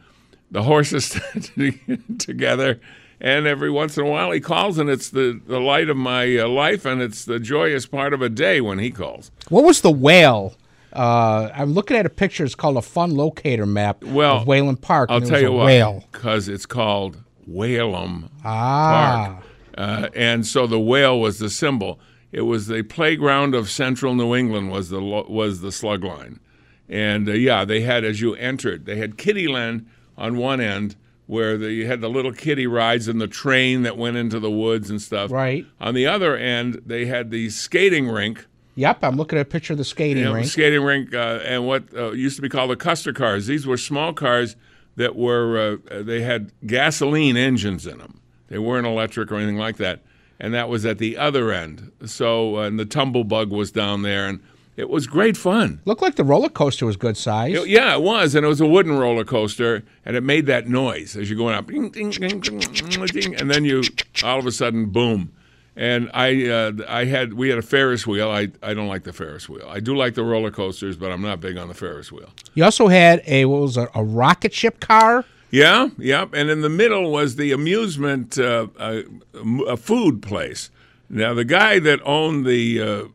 the 0.51 0.63
horses 0.63 1.19
together. 2.19 2.79
And 3.21 3.47
every 3.47 3.69
once 3.69 3.97
in 3.97 4.05
a 4.05 4.09
while 4.09 4.31
he 4.31 4.39
calls, 4.39 4.77
and 4.77 4.89
it's 4.89 5.09
the, 5.09 5.41
the 5.45 5.59
light 5.59 5.89
of 5.89 5.97
my 5.97 6.37
uh, 6.37 6.47
life, 6.47 6.85
and 6.85 7.01
it's 7.01 7.25
the 7.25 7.39
joyous 7.39 7.85
part 7.85 8.13
of 8.13 8.21
a 8.21 8.29
day 8.29 8.61
when 8.61 8.79
he 8.79 8.91
calls. 8.91 9.29
What 9.49 9.65
was 9.65 9.81
the 9.81 9.91
whale? 9.91 10.53
Uh, 10.93 11.49
I'm 11.53 11.73
looking 11.73 11.97
at 11.97 12.05
a 12.05 12.09
picture. 12.09 12.45
It's 12.45 12.55
called 12.55 12.77
a 12.77 12.81
fun 12.81 13.11
locator 13.15 13.65
map 13.65 14.03
Well, 14.05 14.37
of 14.37 14.47
Whalom 14.47 14.77
Park. 14.77 15.09
I'll 15.11 15.17
and 15.17 15.25
tell 15.27 15.41
you 15.41 15.51
what, 15.51 15.65
Whale. 15.65 16.05
because 16.11 16.47
it's 16.47 16.65
called 16.65 17.17
Whalom 17.45 18.29
Ah. 18.45 19.33
Park. 19.33 19.45
Uh, 19.77 20.09
and 20.15 20.45
so 20.47 20.65
the 20.65 20.79
whale 20.79 21.19
was 21.19 21.39
the 21.39 21.49
symbol. 21.49 21.99
It 22.31 22.41
was 22.41 22.67
the 22.67 22.83
playground 22.83 23.55
of 23.55 23.69
central 23.69 24.13
New 24.13 24.35
England 24.35 24.71
was 24.71 24.89
the 24.89 25.01
was 25.01 25.61
the 25.61 25.71
slug 25.71 26.03
line, 26.03 26.39
and 26.87 27.27
uh, 27.27 27.33
yeah, 27.33 27.65
they 27.65 27.81
had 27.81 28.03
as 28.03 28.21
you 28.21 28.35
entered, 28.35 28.85
they 28.85 28.97
had 28.97 29.17
Kiddieland 29.17 29.85
on 30.17 30.37
one 30.37 30.61
end 30.61 30.95
where 31.29 31.59
the, 31.59 31.71
you 31.71 31.85
had 31.85 32.01
the 32.01 32.09
little 32.09 32.33
kiddie 32.33 32.65
rides 32.65 33.07
and 33.07 33.21
the 33.21 33.27
train 33.27 33.83
that 33.83 33.95
went 33.95 34.17
into 34.17 34.39
the 34.39 34.49
woods 34.49 34.89
and 34.89 34.99
stuff. 34.99 35.29
Right. 35.29 35.63
On 35.79 35.93
the 35.93 36.07
other 36.07 36.35
end, 36.35 36.81
they 36.87 37.05
had 37.05 37.29
the 37.29 37.51
skating 37.51 38.09
rink. 38.09 38.47
Yep, 38.73 39.03
I'm 39.03 39.15
looking 39.15 39.37
at 39.37 39.43
a 39.43 39.49
picture 39.49 39.73
of 39.73 39.77
the 39.77 39.85
skating 39.85 40.17
you 40.17 40.23
know, 40.23 40.33
rink. 40.33 40.47
skating 40.47 40.81
rink, 40.81 41.13
uh, 41.13 41.39
and 41.45 41.67
what 41.67 41.83
uh, 41.95 42.13
used 42.13 42.35
to 42.37 42.41
be 42.41 42.49
called 42.49 42.71
the 42.71 42.75
Custer 42.75 43.13
cars. 43.13 43.45
These 43.45 43.67
were 43.67 43.77
small 43.77 44.11
cars 44.11 44.55
that 44.95 45.15
were 45.15 45.79
uh, 45.91 46.01
they 46.01 46.21
had 46.21 46.51
gasoline 46.65 47.37
engines 47.37 47.85
in 47.85 47.99
them. 47.99 48.21
They 48.47 48.57
weren't 48.57 48.87
electric 48.87 49.31
or 49.31 49.35
anything 49.35 49.57
like 49.57 49.77
that, 49.77 50.01
and 50.39 50.53
that 50.53 50.69
was 50.69 50.85
at 50.85 50.97
the 50.97 51.17
other 51.17 51.51
end. 51.51 51.91
So, 52.05 52.57
uh, 52.57 52.61
and 52.67 52.79
the 52.79 52.85
tumble 52.85 53.23
bug 53.23 53.49
was 53.51 53.71
down 53.71 54.01
there, 54.03 54.27
and 54.27 54.39
it 54.77 54.89
was 54.89 55.07
great 55.07 55.35
fun. 55.35 55.81
Looked 55.85 56.01
like 56.01 56.15
the 56.15 56.23
roller 56.23 56.47
coaster 56.49 56.85
was 56.85 56.95
good 56.97 57.17
size. 57.17 57.53
It- 57.53 57.67
yeah, 57.67 57.93
it 57.95 58.01
was, 58.01 58.35
and 58.35 58.45
it 58.45 58.49
was 58.49 58.61
a 58.61 58.65
wooden 58.65 58.97
roller 58.97 59.25
coaster, 59.25 59.83
and 60.05 60.15
it 60.15 60.21
made 60.23 60.45
that 60.45 60.67
noise 60.67 61.15
as 61.17 61.29
you're 61.29 61.37
going 61.37 61.55
up, 61.55 61.67
ding, 61.67 61.89
ding, 61.89 62.09
ding, 62.11 62.39
ding, 62.39 62.59
ding, 62.59 63.05
ding, 63.07 63.35
and 63.35 63.51
then 63.51 63.65
you 63.65 63.83
all 64.23 64.39
of 64.39 64.45
a 64.45 64.51
sudden, 64.51 64.85
boom. 64.87 65.31
And 65.75 66.09
I, 66.13 66.45
uh, 66.49 66.71
I 66.89 67.05
had, 67.05 67.33
we 67.35 67.47
had 67.47 67.57
a 67.57 67.61
Ferris 67.61 68.05
wheel. 68.05 68.29
I, 68.29 68.49
I 68.61 68.73
don't 68.73 68.89
like 68.89 69.03
the 69.03 69.13
Ferris 69.13 69.47
wheel. 69.47 69.65
I 69.69 69.79
do 69.79 69.95
like 69.95 70.13
the 70.13 70.23
roller 70.25 70.51
coasters, 70.51 70.97
but 70.97 71.09
I'm 71.09 71.21
not 71.21 71.39
big 71.39 71.55
on 71.57 71.69
the 71.69 71.73
Ferris 71.73 72.11
wheel. 72.11 72.29
You 72.53 72.65
also 72.65 72.87
had 72.89 73.21
a 73.25 73.45
what 73.45 73.61
was 73.61 73.77
it, 73.77 73.87
a 73.95 74.03
rocket 74.03 74.53
ship 74.53 74.81
car? 74.81 75.23
Yeah, 75.51 75.89
yep. 75.97 76.33
And 76.33 76.49
in 76.49 76.61
the 76.61 76.69
middle 76.69 77.11
was 77.11 77.35
the 77.35 77.51
amusement 77.51 78.37
uh, 78.37 78.67
uh, 78.77 79.01
m- 79.35 79.61
a 79.67 79.77
food 79.77 80.21
place. 80.21 80.69
Now 81.09 81.33
the 81.33 81.45
guy 81.45 81.79
that 81.79 81.99
owned 82.05 82.45
the 82.45 82.81
uh, 82.81 82.85
uh, 82.85 83.05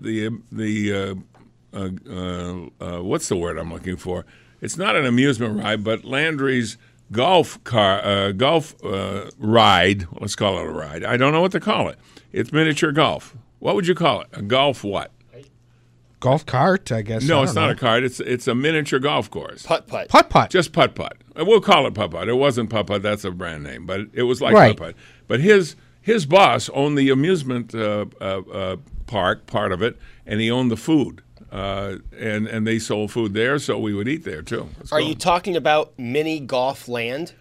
the 0.00 0.38
the 0.52 0.94
uh, 0.94 1.76
uh, 1.76 1.88
uh, 2.08 2.66
uh, 2.98 3.02
what's 3.02 3.28
the 3.28 3.36
word 3.36 3.58
I'm 3.58 3.72
looking 3.72 3.96
for? 3.96 4.24
It's 4.60 4.76
not 4.76 4.94
an 4.94 5.04
amusement 5.04 5.58
ride, 5.62 5.82
but 5.82 6.04
Landry's 6.04 6.76
golf 7.10 7.62
car 7.64 8.04
uh, 8.04 8.32
golf 8.32 8.74
uh, 8.84 9.30
ride. 9.38 10.06
Let's 10.20 10.36
call 10.36 10.58
it 10.58 10.66
a 10.66 10.70
ride. 10.70 11.02
I 11.02 11.16
don't 11.16 11.32
know 11.32 11.40
what 11.40 11.52
to 11.52 11.60
call 11.60 11.88
it. 11.88 11.98
It's 12.32 12.52
miniature 12.52 12.92
golf. 12.92 13.36
What 13.58 13.74
would 13.74 13.88
you 13.88 13.96
call 13.96 14.20
it? 14.20 14.28
A 14.32 14.42
golf 14.42 14.84
what? 14.84 15.10
Golf 16.20 16.44
cart, 16.44 16.92
I 16.92 17.00
guess. 17.02 17.24
No, 17.24 17.40
I 17.40 17.42
it's 17.44 17.54
don't 17.54 17.62
not 17.62 17.66
know. 17.68 17.72
a 17.72 17.76
cart. 17.76 18.04
It's 18.04 18.20
it's 18.20 18.46
a 18.46 18.54
miniature 18.54 18.98
golf 19.00 19.30
course. 19.30 19.64
Putt 19.66 19.86
putt. 19.88 20.08
putt 20.08 20.28
putt. 20.30 20.50
Just 20.50 20.72
putt 20.72 20.94
putt. 20.94 21.16
We'll 21.36 21.60
call 21.60 21.86
it 21.86 21.94
putt 21.94 22.10
putt. 22.10 22.28
It 22.28 22.34
wasn't 22.34 22.70
putt 22.70 22.86
putt. 22.88 23.02
That's 23.02 23.24
a 23.24 23.30
brand 23.30 23.62
name, 23.64 23.86
but 23.86 24.02
it 24.12 24.24
was 24.24 24.40
like 24.40 24.54
Right. 24.54 24.76
putt 24.76 24.88
putt. 24.88 24.94
But 25.28 25.40
his 25.40 25.76
his 26.02 26.26
boss 26.26 26.68
owned 26.70 26.96
the 26.98 27.10
amusement 27.10 27.74
uh, 27.74 28.06
uh, 28.20 28.40
uh, 28.52 28.76
park 29.06 29.46
part 29.46 29.70
of 29.72 29.82
it, 29.82 29.96
and 30.26 30.40
he 30.40 30.50
owned 30.50 30.70
the 30.70 30.76
food. 30.76 31.22
Uh, 31.52 31.96
and 32.18 32.46
and 32.46 32.66
they 32.66 32.78
sold 32.78 33.10
food 33.10 33.34
there, 33.34 33.58
so 33.58 33.78
we 33.78 33.92
would 33.94 34.06
eat 34.08 34.24
there 34.24 34.42
too. 34.42 34.68
Let's 34.78 34.92
Are 34.92 35.00
go. 35.00 35.06
you 35.08 35.14
talking 35.14 35.56
about 35.56 35.92
mini 35.98 36.38
golf 36.40 36.88
land? 36.88 37.32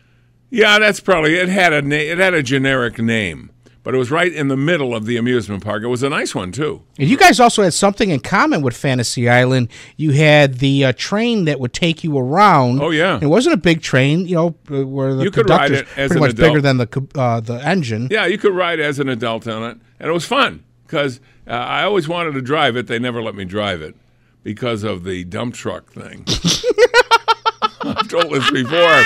yeah, 0.50 0.80
that's 0.80 1.00
probably 1.00 1.36
it. 1.36 1.48
Had 1.48 1.74
a 1.74 1.82
na- 1.84 1.96
it 1.96 2.18
had 2.18 2.34
a 2.34 2.42
generic 2.42 2.98
name, 3.00 3.52
but 3.84 3.96
it 3.96 3.98
was 3.98 4.12
right 4.12 4.32
in 4.32 4.50
the 4.50 4.58
middle 4.58 4.94
of 4.96 5.06
the 5.06 5.18
amusement 5.18 5.64
park. 5.64 5.84
It 5.84 5.88
was 5.88 6.04
a 6.04 6.10
nice 6.10 6.36
one 6.36 6.52
too. 6.52 6.84
And 6.98 7.10
you 7.10 7.18
guys 7.18 7.40
also 7.40 7.64
had 7.64 7.74
something 7.74 8.10
in 8.10 8.20
common 8.20 8.62
with 8.62 8.76
Fantasy 8.76 9.30
Island. 9.30 9.70
You 9.98 10.12
had 10.12 10.56
the 10.56 10.86
uh, 10.86 10.94
train 10.96 11.46
that 11.46 11.60
would 11.60 11.74
take 11.74 12.04
you 12.04 12.18
around. 12.18 12.82
Oh, 12.82 12.90
yeah. 12.90 13.20
it 13.22 13.28
wasn't 13.28 13.54
a 13.54 13.58
big 13.58 13.82
train, 13.82 14.26
you 14.28 14.36
know, 14.36 14.56
uh, 14.72 14.86
where 14.86 15.16
the 15.16 15.24
You 15.24 15.32
could 15.32 15.50
ride 15.50 15.72
it 15.72 15.88
as 15.98 16.10
pretty 16.10 16.20
much 16.20 16.32
adult. 16.32 16.48
bigger 16.50 16.62
than 16.62 16.78
the 16.78 17.08
uh, 17.16 17.40
the 17.40 17.56
engine. 17.66 18.08
Yeah, 18.12 18.26
you 18.26 18.38
could 18.38 18.54
ride 18.54 18.80
as 18.80 19.00
an 19.00 19.10
adult 19.10 19.48
on 19.48 19.64
it, 19.64 19.78
and 20.00 20.10
it 20.10 20.14
was 20.14 20.26
fun 20.26 20.64
because 20.86 21.20
uh, 21.48 21.52
I 21.52 21.84
always 21.84 22.08
wanted 22.08 22.34
to 22.34 22.42
drive 22.42 22.76
it. 22.76 22.88
They 22.88 23.00
never 23.00 23.22
let 23.22 23.36
me 23.36 23.46
drive 23.46 23.82
it 23.82 23.96
because 24.44 24.84
of 24.84 25.04
the 25.04 25.24
dump 25.24 25.54
truck 25.56 25.92
thing. 25.92 26.26
I've 27.82 28.08
told 28.10 28.32
this 28.32 28.50
before. 28.52 29.04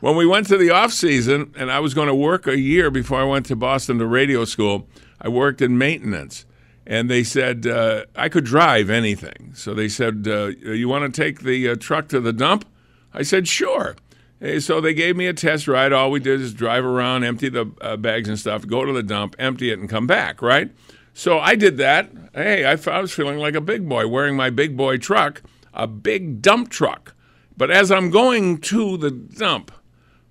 When 0.00 0.16
we 0.16 0.26
went 0.26 0.46
to 0.48 0.56
the 0.56 0.70
off 0.70 0.92
season, 0.92 1.52
and 1.56 1.70
I 1.70 1.78
was 1.80 1.92
going 1.92 2.08
to 2.08 2.14
work 2.14 2.46
a 2.46 2.58
year 2.58 2.90
before 2.90 3.20
I 3.20 3.24
went 3.24 3.46
to 3.46 3.56
Boston 3.56 3.98
to 3.98 4.06
radio 4.06 4.44
school, 4.46 4.88
I 5.20 5.28
worked 5.28 5.60
in 5.60 5.76
maintenance. 5.76 6.46
And 6.86 7.10
they 7.10 7.22
said 7.22 7.66
uh, 7.66 8.06
I 8.16 8.28
could 8.30 8.44
drive 8.44 8.88
anything. 8.88 9.52
So 9.54 9.74
they 9.74 9.88
said, 9.88 10.26
uh, 10.26 10.46
"You 10.46 10.88
want 10.88 11.12
to 11.14 11.22
take 11.22 11.40
the 11.40 11.68
uh, 11.68 11.76
truck 11.76 12.08
to 12.08 12.20
the 12.20 12.32
dump?" 12.32 12.64
I 13.12 13.22
said, 13.22 13.46
"Sure." 13.46 13.94
Eh, 14.40 14.58
So 14.58 14.80
they 14.80 14.94
gave 14.94 15.16
me 15.16 15.26
a 15.26 15.34
test 15.34 15.68
ride. 15.68 15.92
All 15.92 16.10
we 16.10 16.18
did 16.18 16.40
is 16.40 16.54
drive 16.54 16.84
around, 16.84 17.22
empty 17.22 17.48
the 17.48 17.70
uh, 17.80 17.96
bags 17.96 18.28
and 18.28 18.38
stuff, 18.38 18.66
go 18.66 18.84
to 18.84 18.92
the 18.92 19.02
dump, 19.02 19.36
empty 19.38 19.70
it, 19.70 19.78
and 19.78 19.88
come 19.88 20.06
back. 20.06 20.40
Right. 20.42 20.72
So 21.12 21.38
I 21.38 21.54
did 21.54 21.76
that. 21.76 22.10
Hey, 22.34 22.64
I 22.64 22.74
was 23.00 23.12
feeling 23.12 23.38
like 23.38 23.54
a 23.54 23.60
big 23.60 23.88
boy 23.88 24.08
wearing 24.08 24.34
my 24.34 24.48
big 24.50 24.76
boy 24.76 24.96
truck, 24.96 25.42
a 25.74 25.86
big 25.86 26.40
dump 26.40 26.70
truck. 26.70 27.14
But 27.56 27.70
as 27.70 27.92
I'm 27.92 28.10
going 28.10 28.58
to 28.62 28.96
the 28.96 29.10
dump, 29.10 29.70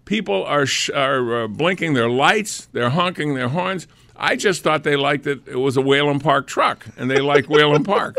people 0.09 0.43
are 0.43 0.65
sh- 0.65 0.89
are 0.89 1.43
uh, 1.43 1.47
blinking 1.47 1.93
their 1.93 2.09
lights, 2.09 2.67
they're 2.71 2.89
honking 2.89 3.35
their 3.35 3.49
horns. 3.49 3.87
I 4.15 4.35
just 4.35 4.63
thought 4.63 4.83
they 4.83 4.95
liked 4.95 5.27
it. 5.27 5.47
It 5.47 5.57
was 5.57 5.77
a 5.77 5.81
Whalom 5.81 6.19
Park 6.19 6.47
truck, 6.47 6.87
and 6.97 7.11
they 7.11 7.19
like 7.19 7.45
Whalom 7.49 7.83
Park. 7.83 8.17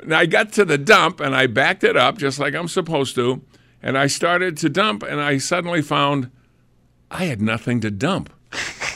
And 0.00 0.14
I 0.14 0.24
got 0.24 0.52
to 0.54 0.64
the 0.64 0.78
dump, 0.78 1.20
and 1.20 1.36
I 1.36 1.46
backed 1.46 1.84
it 1.84 1.98
up 1.98 2.16
just 2.16 2.38
like 2.38 2.54
I'm 2.54 2.66
supposed 2.66 3.14
to, 3.16 3.42
and 3.82 3.98
I 3.98 4.06
started 4.06 4.56
to 4.56 4.70
dump, 4.70 5.02
and 5.02 5.20
I 5.20 5.36
suddenly 5.36 5.82
found 5.82 6.30
I 7.10 7.26
had 7.26 7.42
nothing 7.42 7.80
to 7.80 7.90
dump. 7.90 8.32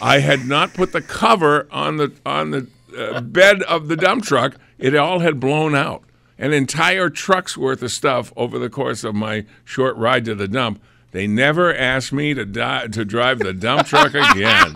I 0.00 0.20
had 0.20 0.46
not 0.46 0.72
put 0.72 0.92
the 0.92 1.02
cover 1.02 1.68
on 1.70 1.98
the 1.98 2.12
on 2.24 2.50
the 2.50 2.66
uh, 2.98 3.20
bed 3.20 3.62
of 3.64 3.88
the 3.88 3.96
dump 3.96 4.24
truck. 4.24 4.56
It 4.78 4.96
all 4.96 5.18
had 5.18 5.38
blown 5.38 5.74
out. 5.74 6.02
An 6.38 6.54
entire 6.54 7.10
truck's 7.10 7.58
worth 7.58 7.82
of 7.82 7.92
stuff 7.92 8.32
over 8.36 8.58
the 8.58 8.70
course 8.70 9.04
of 9.04 9.14
my 9.14 9.44
short 9.64 9.96
ride 9.96 10.24
to 10.24 10.34
the 10.34 10.48
dump. 10.48 10.82
They 11.12 11.26
never 11.26 11.74
asked 11.74 12.12
me 12.12 12.34
to 12.34 12.44
di- 12.44 12.88
to 12.88 13.04
drive 13.04 13.38
the 13.38 13.52
dump 13.52 13.86
truck 13.86 14.14
again. 14.14 14.74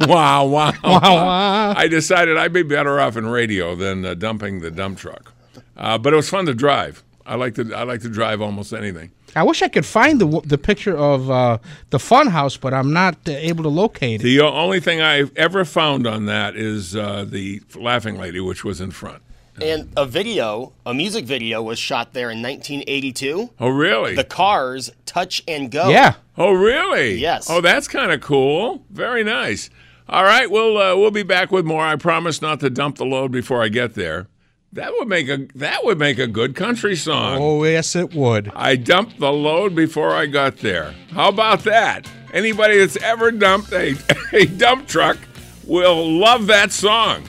wow, 0.08 0.46
wow, 0.46 0.72
wow. 0.82 1.74
I 1.76 1.88
decided 1.88 2.36
I'd 2.36 2.52
be 2.52 2.62
better 2.62 3.00
off 3.00 3.16
in 3.16 3.26
radio 3.26 3.74
than 3.74 4.04
uh, 4.04 4.14
dumping 4.14 4.60
the 4.60 4.70
dump 4.70 4.98
truck. 4.98 5.32
Uh, 5.76 5.98
but 5.98 6.12
it 6.12 6.16
was 6.16 6.30
fun 6.30 6.46
to 6.46 6.54
drive. 6.54 7.02
I 7.26 7.34
like 7.34 7.54
to 7.56 7.74
I 7.74 7.82
like 7.82 8.00
to 8.02 8.08
drive 8.08 8.40
almost 8.40 8.72
anything. 8.72 9.10
I 9.36 9.42
wish 9.42 9.60
I 9.60 9.68
could 9.68 9.84
find 9.84 10.20
the 10.20 10.40
the 10.44 10.58
picture 10.58 10.96
of 10.96 11.30
uh, 11.30 11.58
the 11.90 11.98
fun 11.98 12.28
house, 12.28 12.56
but 12.56 12.72
I'm 12.72 12.92
not 12.92 13.16
uh, 13.28 13.32
able 13.32 13.64
to 13.64 13.68
locate 13.68 14.20
it. 14.20 14.24
The 14.24 14.40
only 14.40 14.80
thing 14.80 15.00
I've 15.00 15.36
ever 15.36 15.64
found 15.64 16.06
on 16.06 16.26
that 16.26 16.56
is 16.56 16.96
uh, 16.96 17.26
the 17.28 17.60
laughing 17.74 18.16
lady, 18.16 18.40
which 18.40 18.64
was 18.64 18.80
in 18.80 18.92
front. 18.92 19.22
And 19.60 19.92
a 19.96 20.06
video, 20.06 20.72
a 20.86 20.94
music 20.94 21.24
video, 21.24 21.62
was 21.62 21.78
shot 21.78 22.12
there 22.12 22.30
in 22.30 22.42
1982. 22.42 23.50
Oh, 23.58 23.68
really? 23.68 24.14
The 24.14 24.24
Cars 24.24 24.90
Touch 25.04 25.42
and 25.48 25.70
Go. 25.70 25.88
Yeah. 25.88 26.14
oh, 26.36 26.52
really? 26.52 27.16
Yes. 27.16 27.48
Oh, 27.50 27.60
that's 27.60 27.88
kind 27.88 28.12
of 28.12 28.20
cool. 28.20 28.84
Very 28.90 29.24
nice. 29.24 29.70
All 30.08 30.24
right, 30.24 30.50
we'll 30.50 30.78
uh, 30.78 30.96
we'll 30.96 31.10
be 31.10 31.22
back 31.22 31.52
with 31.52 31.66
more. 31.66 31.84
I 31.84 31.96
promise 31.96 32.40
not 32.40 32.60
to 32.60 32.70
dump 32.70 32.96
the 32.96 33.04
load 33.04 33.30
before 33.30 33.62
I 33.62 33.68
get 33.68 33.92
there. 33.94 34.26
That 34.72 34.92
would 34.92 35.06
make 35.08 35.28
a 35.28 35.48
that 35.54 35.84
would 35.84 35.98
make 35.98 36.18
a 36.18 36.26
good 36.26 36.54
country 36.54 36.96
song. 36.96 37.38
Oh 37.38 37.62
yes, 37.64 37.94
it 37.94 38.14
would. 38.14 38.50
I 38.54 38.76
dumped 38.76 39.18
the 39.20 39.30
load 39.32 39.74
before 39.74 40.14
I 40.14 40.24
got 40.24 40.58
there. 40.58 40.94
How 41.10 41.28
about 41.28 41.64
that? 41.64 42.10
Anybody 42.32 42.78
that's 42.78 42.96
ever 42.98 43.30
dumped 43.30 43.72
a, 43.72 43.96
a 44.32 44.46
dump 44.46 44.88
truck 44.88 45.18
will 45.66 46.10
love 46.18 46.46
that 46.46 46.72
song. 46.72 47.24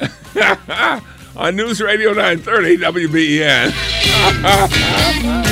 On 1.34 1.56
News 1.56 1.80
Radio 1.80 2.12
930 2.12 2.78
WBEN. 2.78 3.72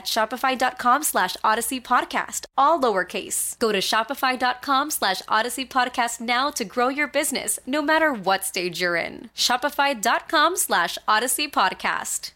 shopify.com 0.05 1.03
slash 1.03 1.35
odyssey 1.43 1.79
podcast, 1.79 2.45
all 2.57 2.79
lowercase. 2.79 3.57
Go 3.59 3.71
to 3.71 3.79
shopify.com 3.79 4.91
slash 4.91 5.21
odyssey 5.27 5.65
podcast 5.65 6.21
now 6.21 6.49
to 6.51 6.65
grow 6.65 6.89
your 6.89 7.07
business, 7.07 7.59
no 7.65 7.81
matter 7.81 8.13
what 8.13 8.43
stage 8.45 8.81
you're 8.81 8.95
in. 8.95 9.29
Shopify.com 9.35 10.55
slash 10.57 10.97
odyssey 11.07 11.47
podcast. 11.47 12.31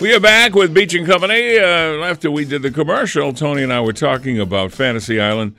We 0.00 0.14
are 0.14 0.20
back 0.20 0.54
with 0.54 0.72
Beach 0.72 0.94
and 0.94 1.04
Company. 1.04 1.58
Uh, 1.58 2.04
after 2.04 2.30
we 2.30 2.44
did 2.44 2.62
the 2.62 2.70
commercial, 2.70 3.32
Tony 3.32 3.64
and 3.64 3.72
I 3.72 3.80
were 3.80 3.92
talking 3.92 4.38
about 4.38 4.70
Fantasy 4.70 5.20
Island. 5.20 5.56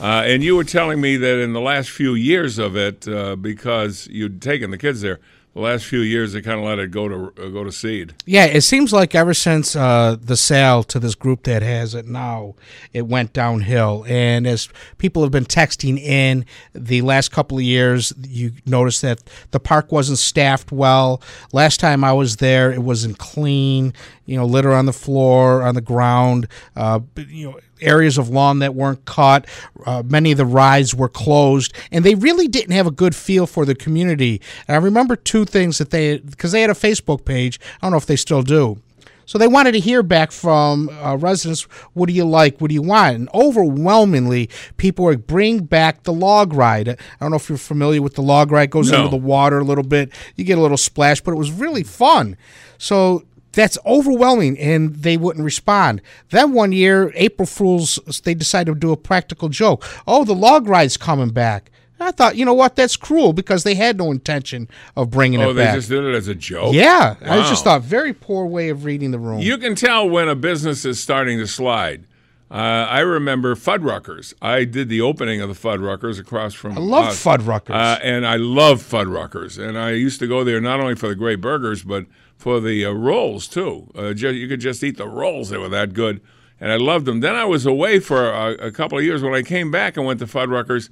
Uh, 0.00 0.22
and 0.24 0.44
you 0.44 0.54
were 0.54 0.64
telling 0.64 1.00
me 1.00 1.16
that 1.16 1.40
in 1.40 1.52
the 1.52 1.60
last 1.60 1.90
few 1.90 2.14
years 2.14 2.58
of 2.58 2.76
it, 2.76 3.08
uh, 3.08 3.34
because 3.34 4.06
you'd 4.06 4.40
taken 4.40 4.70
the 4.70 4.78
kids 4.78 5.00
there, 5.00 5.18
the 5.54 5.60
last 5.60 5.84
few 5.84 6.00
years 6.00 6.32
they 6.32 6.42
kind 6.42 6.60
of 6.60 6.64
let 6.64 6.78
it 6.78 6.90
go 6.90 7.08
to 7.08 7.42
uh, 7.42 7.48
go 7.48 7.64
to 7.64 7.72
seed. 7.72 8.14
Yeah, 8.24 8.44
it 8.44 8.60
seems 8.60 8.92
like 8.92 9.14
ever 9.14 9.34
since 9.34 9.74
uh, 9.74 10.16
the 10.20 10.36
sale 10.36 10.82
to 10.84 10.98
this 11.00 11.14
group 11.14 11.42
that 11.44 11.62
has 11.62 11.94
it 11.94 12.06
now, 12.06 12.54
it 12.92 13.06
went 13.06 13.32
downhill. 13.32 14.04
And 14.06 14.46
as 14.46 14.68
people 14.98 15.22
have 15.22 15.32
been 15.32 15.44
texting 15.44 15.98
in 15.98 16.46
the 16.72 17.02
last 17.02 17.32
couple 17.32 17.58
of 17.58 17.64
years, 17.64 18.12
you 18.22 18.52
notice 18.64 19.00
that 19.00 19.22
the 19.50 19.60
park 19.60 19.90
wasn't 19.90 20.18
staffed 20.18 20.70
well. 20.70 21.20
Last 21.52 21.80
time 21.80 22.04
I 22.04 22.12
was 22.12 22.36
there, 22.36 22.70
it 22.70 22.82
wasn't 22.82 23.18
clean. 23.18 23.92
You 24.26 24.36
know, 24.36 24.46
litter 24.46 24.72
on 24.72 24.86
the 24.86 24.92
floor, 24.92 25.62
on 25.62 25.74
the 25.74 25.80
ground. 25.80 26.46
Uh, 26.76 27.00
you 27.16 27.50
know 27.50 27.58
areas 27.82 28.18
of 28.18 28.28
lawn 28.28 28.58
that 28.60 28.74
weren't 28.74 29.04
cut. 29.04 29.46
Uh, 29.86 30.02
many 30.04 30.32
of 30.32 30.38
the 30.38 30.46
rides 30.46 30.94
were 30.94 31.08
closed, 31.08 31.72
and 31.90 32.04
they 32.04 32.14
really 32.14 32.48
didn't 32.48 32.72
have 32.72 32.86
a 32.86 32.90
good 32.90 33.14
feel 33.14 33.46
for 33.46 33.64
the 33.64 33.74
community. 33.74 34.40
And 34.68 34.76
I 34.76 34.78
remember 34.80 35.16
two 35.16 35.44
things 35.44 35.78
that 35.78 35.90
they, 35.90 36.18
because 36.18 36.52
they 36.52 36.60
had 36.62 36.70
a 36.70 36.74
Facebook 36.74 37.24
page. 37.24 37.58
I 37.76 37.86
don't 37.86 37.92
know 37.92 37.96
if 37.98 38.06
they 38.06 38.16
still 38.16 38.42
do. 38.42 38.80
So 39.26 39.38
they 39.38 39.46
wanted 39.46 39.72
to 39.72 39.78
hear 39.78 40.02
back 40.02 40.32
from 40.32 40.88
uh, 40.88 41.14
residents. 41.16 41.62
What 41.94 42.06
do 42.08 42.12
you 42.12 42.24
like? 42.24 42.60
What 42.60 42.66
do 42.68 42.74
you 42.74 42.82
want? 42.82 43.14
And 43.14 43.28
overwhelmingly, 43.32 44.50
people 44.76 45.04
were 45.04 45.16
bring 45.16 45.60
back 45.60 46.02
the 46.02 46.12
log 46.12 46.52
ride. 46.52 46.88
I 46.88 46.96
don't 47.20 47.30
know 47.30 47.36
if 47.36 47.48
you're 47.48 47.56
familiar 47.56 48.02
with 48.02 48.14
the 48.16 48.22
log 48.22 48.50
ride. 48.50 48.64
It 48.64 48.70
goes 48.70 48.90
No. 48.90 48.98
into 49.04 49.10
the 49.10 49.16
water 49.24 49.58
a 49.60 49.64
little 49.64 49.84
bit. 49.84 50.10
You 50.34 50.42
get 50.44 50.58
a 50.58 50.60
little 50.60 50.76
splash, 50.76 51.20
but 51.20 51.30
it 51.30 51.36
was 51.36 51.52
really 51.52 51.84
fun. 51.84 52.36
So 52.76 53.22
that's 53.52 53.76
overwhelming, 53.86 54.58
and 54.58 54.94
they 54.96 55.16
wouldn't 55.16 55.44
respond. 55.44 56.00
Then 56.30 56.52
one 56.52 56.72
year, 56.72 57.12
April 57.14 57.46
Fools, 57.46 57.98
they 58.24 58.34
decided 58.34 58.72
to 58.74 58.78
do 58.78 58.92
a 58.92 58.96
practical 58.96 59.48
joke. 59.48 59.84
Oh, 60.06 60.24
the 60.24 60.34
log 60.34 60.68
ride's 60.68 60.96
coming 60.96 61.30
back. 61.30 61.70
I 62.02 62.12
thought, 62.12 62.34
you 62.36 62.46
know 62.46 62.54
what? 62.54 62.76
That's 62.76 62.96
cruel 62.96 63.34
because 63.34 63.62
they 63.62 63.74
had 63.74 63.98
no 63.98 64.10
intention 64.10 64.68
of 64.96 65.10
bringing 65.10 65.42
Oh, 65.42 65.50
it 65.50 65.54
back. 65.56 65.68
Oh, 65.68 65.72
they 65.72 65.76
just 65.78 65.88
did 65.90 66.02
it 66.02 66.14
as 66.14 66.28
a 66.28 66.34
joke? 66.34 66.74
yeah, 66.74 67.16
I 67.20 67.36
just 67.42 67.66
Wow. 67.66 67.72
thought 67.74 67.82
very 67.82 68.14
poor 68.14 68.46
way 68.46 68.70
of 68.70 68.86
reading 68.86 69.10
the 69.10 69.18
room. 69.18 69.40
You 69.40 69.58
can 69.58 69.74
tell 69.74 70.08
when 70.08 70.26
a 70.26 70.34
business 70.34 70.86
is 70.86 70.98
starting 70.98 71.36
to 71.38 71.46
slide. 71.46 72.04
Uh, 72.50 72.54
I 72.88 73.00
remember 73.00 73.54
Fuddruckers. 73.54 74.32
I 74.42 74.64
did 74.64 74.88
the 74.88 75.02
opening 75.02 75.40
of 75.42 75.48
the 75.50 75.54
Fuddruckers 75.54 76.18
across 76.18 76.54
from. 76.54 76.72
I 76.76 76.80
love 76.80 77.04
us. 77.08 77.22
Fuddruckers. 77.22 77.74
Uh, 77.74 77.98
and 78.02 78.26
I 78.26 78.36
love 78.36 78.82
Fuddruckers. 78.82 79.58
And 79.62 79.78
I 79.78 79.90
used 79.90 80.18
to 80.20 80.26
go 80.26 80.42
there 80.42 80.60
not 80.60 80.80
only 80.80 80.94
for 80.96 81.06
the 81.06 81.14
great 81.14 81.40
burgers, 81.42 81.82
but 81.82 82.06
for 82.40 82.58
the 82.58 82.86
uh, 82.86 82.90
rolls 82.90 83.46
too. 83.46 83.90
Uh, 83.96 84.14
you 84.14 84.48
could 84.48 84.60
just 84.60 84.82
eat 84.82 84.96
the 84.96 85.06
rolls; 85.06 85.50
they 85.50 85.58
were 85.58 85.68
that 85.68 85.92
good. 85.92 86.20
and 86.58 86.72
I 86.72 86.76
loved 86.76 87.04
them. 87.04 87.20
Then 87.20 87.34
I 87.34 87.44
was 87.44 87.66
away 87.66 88.00
for 88.00 88.30
a, 88.30 88.52
a 88.54 88.72
couple 88.72 88.96
of 88.98 89.04
years. 89.04 89.22
When 89.22 89.34
I 89.34 89.42
came 89.42 89.70
back 89.70 89.96
and 89.96 90.06
went 90.06 90.20
to 90.20 90.26
Fuddruckers, 90.26 90.88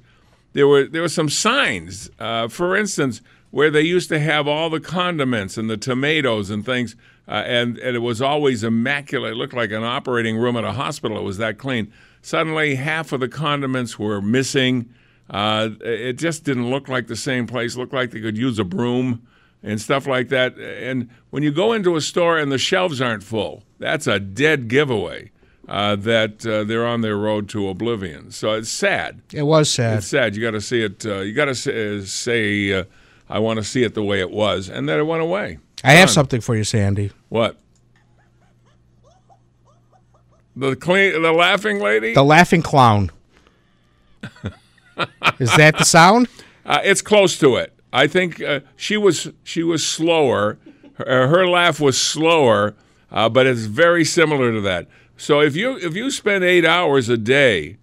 there 0.53 0.67
were 0.67 0.85
there 0.85 1.01
were 1.01 1.09
some 1.09 1.27
signs. 1.29 2.09
Uh, 2.19 2.47
for 2.47 2.77
instance, 2.77 3.21
where 3.49 3.71
they 3.71 3.81
used 3.81 4.09
to 4.09 4.19
have 4.19 4.47
all 4.47 4.69
the 4.69 4.79
condiments 4.79 5.57
and 5.57 5.69
the 5.69 5.77
tomatoes 5.77 6.51
and 6.51 6.63
things, 6.63 6.95
uh, 7.27 7.43
and 7.45 7.77
and 7.79 7.95
it 7.95 7.99
was 7.99 8.21
always 8.21 8.63
immaculate. 8.63 9.33
It 9.33 9.35
looked 9.37 9.55
like 9.55 9.71
an 9.71 9.83
operating 9.83 10.37
room 10.37 10.55
at 10.55 10.63
a 10.63 10.73
hospital. 10.73 11.17
It 11.17 11.23
was 11.23 11.39
that 11.39 11.57
clean. 11.57 11.91
Suddenly, 12.21 12.75
half 12.75 13.11
of 13.11 13.21
the 13.21 13.29
condiments 13.29 13.97
were 13.97 14.21
missing. 14.21 14.93
Uh, 15.29 15.69
it 15.81 16.13
just 16.13 16.43
didn't 16.43 16.69
look 16.69 16.87
like 16.89 17.07
the 17.07 17.15
same 17.15 17.47
place. 17.47 17.75
It 17.75 17.79
looked 17.79 17.93
like 17.93 18.11
they 18.11 18.21
could 18.21 18.37
use 18.37 18.59
a 18.59 18.63
broom 18.63 19.25
and 19.63 19.79
stuff 19.79 20.07
like 20.07 20.29
that. 20.29 20.57
And 20.57 21.09
when 21.29 21.43
you 21.43 21.51
go 21.51 21.73
into 21.73 21.95
a 21.95 22.01
store 22.01 22.37
and 22.37 22.51
the 22.51 22.57
shelves 22.57 23.01
aren't 23.01 23.23
full, 23.23 23.63
that's 23.77 24.07
a 24.07 24.19
dead 24.19 24.67
giveaway 24.67 25.31
uh, 25.67 25.95
that 25.97 26.45
uh, 26.45 26.63
they're 26.63 26.85
on 26.85 27.01
their 27.01 27.17
road 27.17 27.47
to 27.49 27.69
oblivion. 27.69 28.31
So 28.31 28.53
it's 28.53 28.69
sad. 28.69 29.21
It 29.31 29.43
was 29.43 29.69
sad. 29.69 29.99
It's 29.99 30.07
sad. 30.07 30.35
You 30.35 30.41
got 30.41 30.51
to 30.51 30.61
see 30.61 30.81
it. 30.83 31.05
Uh, 31.05 31.19
you 31.19 31.33
got 31.33 31.45
to 31.45 31.55
say, 31.55 32.01
say 32.01 32.73
uh, 32.73 32.83
I 33.29 33.39
want 33.39 33.57
to 33.57 33.63
see 33.63 33.83
it 33.83 33.93
the 33.93 34.03
way 34.03 34.19
it 34.19 34.31
was, 34.31 34.69
and 34.69 34.89
then 34.89 34.99
it 34.99 35.03
went 35.03 35.21
away. 35.21 35.59
I 35.83 35.93
have 35.93 36.09
something 36.09 36.41
for 36.41 36.55
you, 36.55 36.63
Sandy. 36.63 37.11
What? 37.29 37.57
The 40.55 40.75
clean, 40.75 41.21
the 41.21 41.31
laughing 41.31 41.79
lady. 41.79 42.13
The 42.13 42.23
laughing 42.23 42.61
clown. 42.61 43.11
Is 45.39 45.55
that 45.55 45.77
the 45.77 45.85
sound? 45.85 46.27
Uh, 46.65 46.81
it's 46.83 47.01
close 47.01 47.37
to 47.39 47.55
it. 47.55 47.73
I 47.91 48.07
think 48.07 48.41
uh, 48.41 48.61
she 48.75 48.97
was 48.97 49.31
she 49.43 49.63
was 49.63 49.85
slower. 49.85 50.57
Her, 50.95 51.27
her 51.27 51.47
laugh 51.47 51.79
was 51.79 51.99
slower, 51.99 52.75
uh, 53.11 53.29
but 53.29 53.47
it's 53.47 53.61
very 53.65 54.05
similar 54.05 54.51
to 54.51 54.61
that. 54.61 54.87
So 55.17 55.41
if 55.41 55.55
you 55.55 55.77
if 55.77 55.95
you 55.95 56.11
spend 56.11 56.43
eight 56.43 56.65
hours 56.65 57.09
a 57.09 57.17
day 57.17 57.77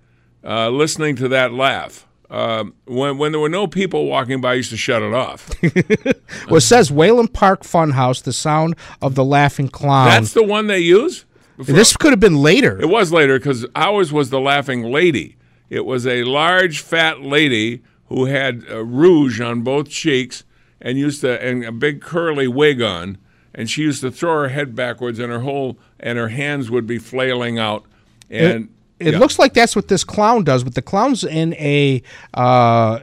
uh, 0.45 0.71
listening 0.71 1.17
to 1.17 1.29
that 1.29 1.53
laugh, 1.53 2.07
um, 2.31 2.75
when 2.85 3.19
when 3.19 3.33
there 3.33 3.41
were 3.41 3.49
no 3.49 3.67
people 3.67 4.07
walking 4.07 4.41
by, 4.41 4.53
I 4.53 4.55
used 4.55 4.71
to 4.71 4.77
shut 4.77 5.03
it 5.03 5.15
off. 5.15 5.51
Well, 6.49 6.57
it 6.57 6.63
says 6.63 6.93
Whalom 6.93 7.29
Park 7.29 7.63
Funhouse, 7.63 8.23
the 8.23 8.33
sound 8.33 8.77
of 9.03 9.17
the 9.17 9.25
laughing 9.25 9.69
clown. 9.69 10.07
That's 10.09 10.33
the 10.33 10.45
one 10.45 10.69
they 10.69 10.79
use. 10.79 11.25
this 11.59 11.97
could 11.97 12.13
have 12.13 12.21
been 12.21 12.37
later. 12.37 12.81
It 12.81 12.89
was 12.89 13.13
later 13.13 13.39
because 13.39 13.67
ours 13.75 14.13
was 14.13 14.31
the 14.31 14.41
laughing 14.41 14.85
lady. 14.85 15.37
It 15.71 15.85
was 15.85 16.07
a 16.07 16.23
large, 16.23 16.81
fat 16.81 17.23
lady 17.23 17.83
who 18.09 18.27
had 18.27 18.65
uh, 18.71 18.85
rouge 18.85 19.41
on 19.41 19.63
both 19.63 19.89
cheeks 19.89 20.45
and 20.81 20.99
used 20.99 21.21
to 21.23 21.43
and 21.43 21.65
a 21.65 21.73
big 21.73 22.01
curly 22.01 22.49
wig 22.49 22.83
on, 22.83 23.19
and 23.55 23.69
she 23.71 23.83
used 23.83 24.01
to 24.03 24.11
throw 24.11 24.43
her 24.43 24.49
head 24.49 24.75
backwards, 24.75 25.19
and 25.19 25.33
her 25.33 25.41
whole 25.41 25.79
and 25.99 26.19
her 26.19 26.29
hands 26.29 26.71
would 26.71 26.87
be 26.87 26.99
flailing 26.99 27.59
out. 27.59 27.85
And 28.31 28.69
It 28.99 29.13
yeah. 29.13 29.19
looks 29.19 29.39
like 29.39 29.55
that's 29.55 29.77
what 29.77 29.89
this 29.89 30.05
clown 30.05 30.45
does, 30.45 30.65
but 30.65 30.75
the 30.75 30.83
clown's 30.83 31.23
in 31.25 31.55
a 31.55 32.03
uh, 32.35 33.01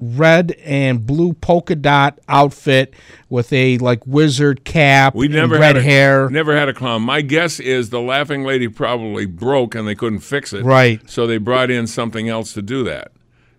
red 0.00 0.52
and 0.64 1.06
blue 1.06 1.32
polka 1.34 1.74
dot 1.74 2.18
outfit 2.28 2.94
with 3.28 3.52
a 3.52 3.78
like 3.78 4.06
wizard 4.06 4.64
cap 4.64 5.14
we 5.14 5.26
and 5.26 5.34
never 5.34 5.54
red 5.54 5.62
had 5.62 5.76
a, 5.76 5.82
hair. 5.82 6.30
Never 6.30 6.56
had 6.56 6.68
a 6.68 6.74
clown. 6.74 7.02
My 7.02 7.20
guess 7.20 7.60
is 7.60 7.90
the 7.90 8.00
laughing 8.00 8.44
lady 8.44 8.68
probably 8.68 9.26
broke 9.26 9.74
and 9.74 9.86
they 9.86 9.94
couldn't 9.94 10.20
fix 10.20 10.52
it. 10.52 10.64
Right. 10.64 11.00
So 11.08 11.26
they 11.26 11.38
brought 11.38 11.70
in 11.70 11.86
something 11.86 12.28
else 12.28 12.52
to 12.54 12.62
do 12.62 12.82
that, 12.84 13.12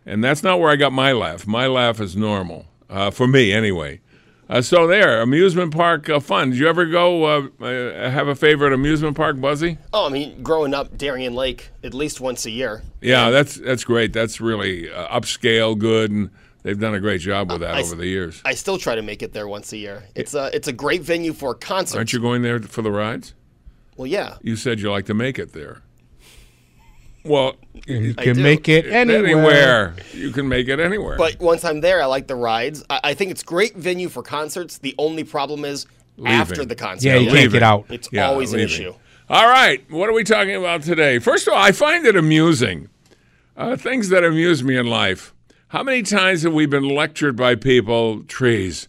and 0.06 0.24
that's 0.24 0.44
not 0.44 0.60
where 0.60 0.70
I 0.70 0.76
got 0.76 0.92
my 0.92 1.12
laugh. 1.12 1.48
My 1.48 1.68
laugh 1.68 2.00
is 2.00 2.16
normal 2.16 2.66
uh, 2.90 3.12
for 3.12 3.28
me 3.28 3.52
anyway. 3.54 4.02
Uh, 4.50 4.62
so 4.62 4.86
there, 4.86 5.22
amusement 5.22 5.74
park 5.74 6.10
uh, 6.10 6.20
fun. 6.20 6.50
Did 6.50 6.60
you 6.60 6.68
ever 6.68 6.86
go 6.86 7.24
uh, 7.24 7.48
uh, 7.66 8.10
have 8.10 8.28
a 8.28 8.36
favorite 8.36 8.74
amusement 8.74 9.16
park, 9.16 9.40
Buzzy? 9.40 9.78
Oh, 9.94 10.08
I 10.08 10.10
mean, 10.10 10.44
growing 10.44 10.74
up, 10.74 10.98
Darien 10.98 11.34
Lake 11.34 11.70
at 11.86 11.94
least 11.94 12.20
once 12.20 12.46
a 12.46 12.52
year. 12.52 12.84
Yeah, 13.00 13.30
that's 13.30 13.56
that's 13.56 13.86
great. 13.86 14.12
That's 14.12 14.42
really 14.42 14.92
uh, 14.92 15.08
upscale, 15.18 15.78
good, 15.78 16.12
and 16.12 16.32
they've 16.64 16.78
done 16.78 16.94
a 16.94 17.00
great 17.00 17.22
job 17.22 17.50
with 17.50 17.62
that 17.62 17.76
I- 17.76 17.82
over 17.82 17.96
the 17.96 18.08
years. 18.08 18.42
I 18.44 18.54
still 18.54 18.78
try 18.78 18.96
to 18.96 19.02
make 19.02 19.24
it 19.24 19.32
there 19.32 19.48
once 19.48 19.72
a 19.72 19.78
year. 19.78 20.04
It's 20.16 20.34
a 20.34 20.54
it's 20.54 20.68
a 20.68 20.74
great 20.74 21.02
venue 21.02 21.32
for 21.32 21.56
concerts. 21.56 21.96
Aren't 21.96 22.12
you 22.12 22.20
going 22.20 22.42
there 22.42 22.60
for 22.60 22.82
the 22.82 22.92
rides? 22.92 23.34
Well, 23.96 24.08
yeah. 24.08 24.36
You 24.42 24.58
said 24.58 24.82
you 24.82 24.92
like 24.92 25.06
to 25.06 25.14
make 25.14 25.40
it 25.40 25.54
there. 25.54 25.82
Well, 27.24 27.56
you 27.88 28.16
I 28.18 28.24
can 28.24 28.36
do. 28.38 28.44
make 28.44 28.68
it 28.68 28.86
anywhere. 28.88 29.26
anywhere. 29.26 29.96
You 30.14 30.32
can 30.32 30.48
make 30.48 30.68
it 30.68 30.80
anywhere. 30.80 31.18
But 31.18 31.40
once 31.40 31.64
I'm 31.64 31.82
there, 31.82 32.02
I 32.02 32.06
like 32.06 32.28
the 32.28 32.36
rides. 32.36 32.84
I, 32.90 33.00
I 33.06 33.14
think 33.14 33.32
it's 33.32 33.44
great 33.44 33.76
venue 33.76 34.10
for 34.10 34.24
concerts. 34.24 34.78
The 34.80 34.96
only 34.98 35.24
problem 35.24 35.64
is 35.66 35.86
after 36.26 36.66
the 36.66 36.76
concert. 36.76 37.08
Yeah, 37.08 37.16
you 37.16 37.26
can't 37.26 37.36
Leaving. 37.36 37.52
get 37.52 37.64
out. 37.64 37.86
It's 37.90 38.10
Yeah, 38.12 38.28
always 38.28 38.54
an 38.54 38.60
issue. 38.60 38.94
All 39.30 39.48
right, 39.48 39.84
what 39.90 40.10
are 40.10 40.14
we 40.14 40.24
talking 40.24 40.56
about 40.56 40.84
today? 40.84 41.20
First 41.20 41.48
of 41.48 41.54
all, 41.54 41.62
I 41.62 41.72
find 41.72 42.06
it 42.06 42.16
amusing. 42.16 42.90
Uh, 43.56 43.76
things 43.78 44.10
that 44.10 44.24
amuse 44.24 44.64
me 44.64 44.76
in 44.78 44.88
life. 44.88 45.34
How 45.70 45.84
many 45.84 46.02
times 46.02 46.44
have 46.44 46.54
we 46.54 46.66
been 46.66 46.88
lectured 46.90 47.36
by 47.38 47.56
people? 47.56 48.24
Trees. 48.24 48.88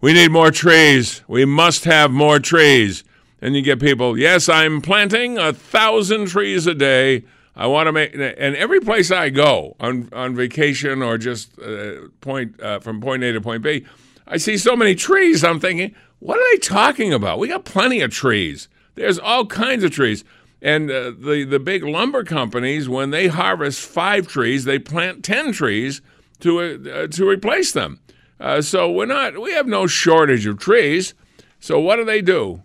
We 0.00 0.12
need 0.12 0.30
more 0.30 0.50
trees. 0.50 1.22
We 1.26 1.44
must 1.44 1.84
have 1.84 2.10
more 2.10 2.38
trees. 2.38 3.02
And 3.42 3.56
you 3.56 3.62
get 3.62 3.80
people, 3.80 4.18
yes, 4.18 4.48
I'm 4.48 4.80
planting 4.80 5.38
a 5.38 5.52
thousand 5.52 6.28
trees 6.28 6.66
a 6.66 6.74
day. 6.74 7.24
I 7.60 7.66
want 7.66 7.88
to 7.88 7.92
make, 7.92 8.14
and 8.14 8.56
every 8.56 8.80
place 8.80 9.10
I 9.10 9.28
go 9.28 9.76
on, 9.78 10.08
on 10.14 10.34
vacation 10.34 11.02
or 11.02 11.18
just 11.18 11.60
uh, 11.60 12.08
point 12.22 12.58
uh, 12.58 12.80
from 12.80 13.02
point 13.02 13.22
A 13.22 13.34
to 13.34 13.40
point 13.42 13.62
B, 13.62 13.84
I 14.26 14.38
see 14.38 14.56
so 14.56 14.74
many 14.74 14.94
trees. 14.94 15.44
I'm 15.44 15.60
thinking, 15.60 15.94
what 16.20 16.38
are 16.38 16.52
they 16.52 16.58
talking 16.58 17.12
about? 17.12 17.38
We 17.38 17.48
got 17.48 17.66
plenty 17.66 18.00
of 18.00 18.12
trees. 18.12 18.70
There's 18.94 19.18
all 19.18 19.44
kinds 19.44 19.84
of 19.84 19.90
trees. 19.90 20.24
And 20.62 20.90
uh, 20.90 21.10
the, 21.10 21.44
the 21.44 21.58
big 21.58 21.84
lumber 21.84 22.24
companies, 22.24 22.88
when 22.88 23.10
they 23.10 23.28
harvest 23.28 23.80
five 23.80 24.26
trees, 24.26 24.64
they 24.64 24.78
plant 24.78 25.22
10 25.22 25.52
trees 25.52 26.00
to, 26.40 26.60
uh, 26.60 27.08
to 27.08 27.28
replace 27.28 27.72
them. 27.72 28.00
Uh, 28.40 28.62
so 28.62 28.90
we're 28.90 29.04
not, 29.04 29.38
we 29.38 29.52
have 29.52 29.66
no 29.66 29.86
shortage 29.86 30.46
of 30.46 30.58
trees. 30.58 31.12
So 31.58 31.78
what 31.78 31.96
do 31.96 32.06
they 32.06 32.22
do? 32.22 32.62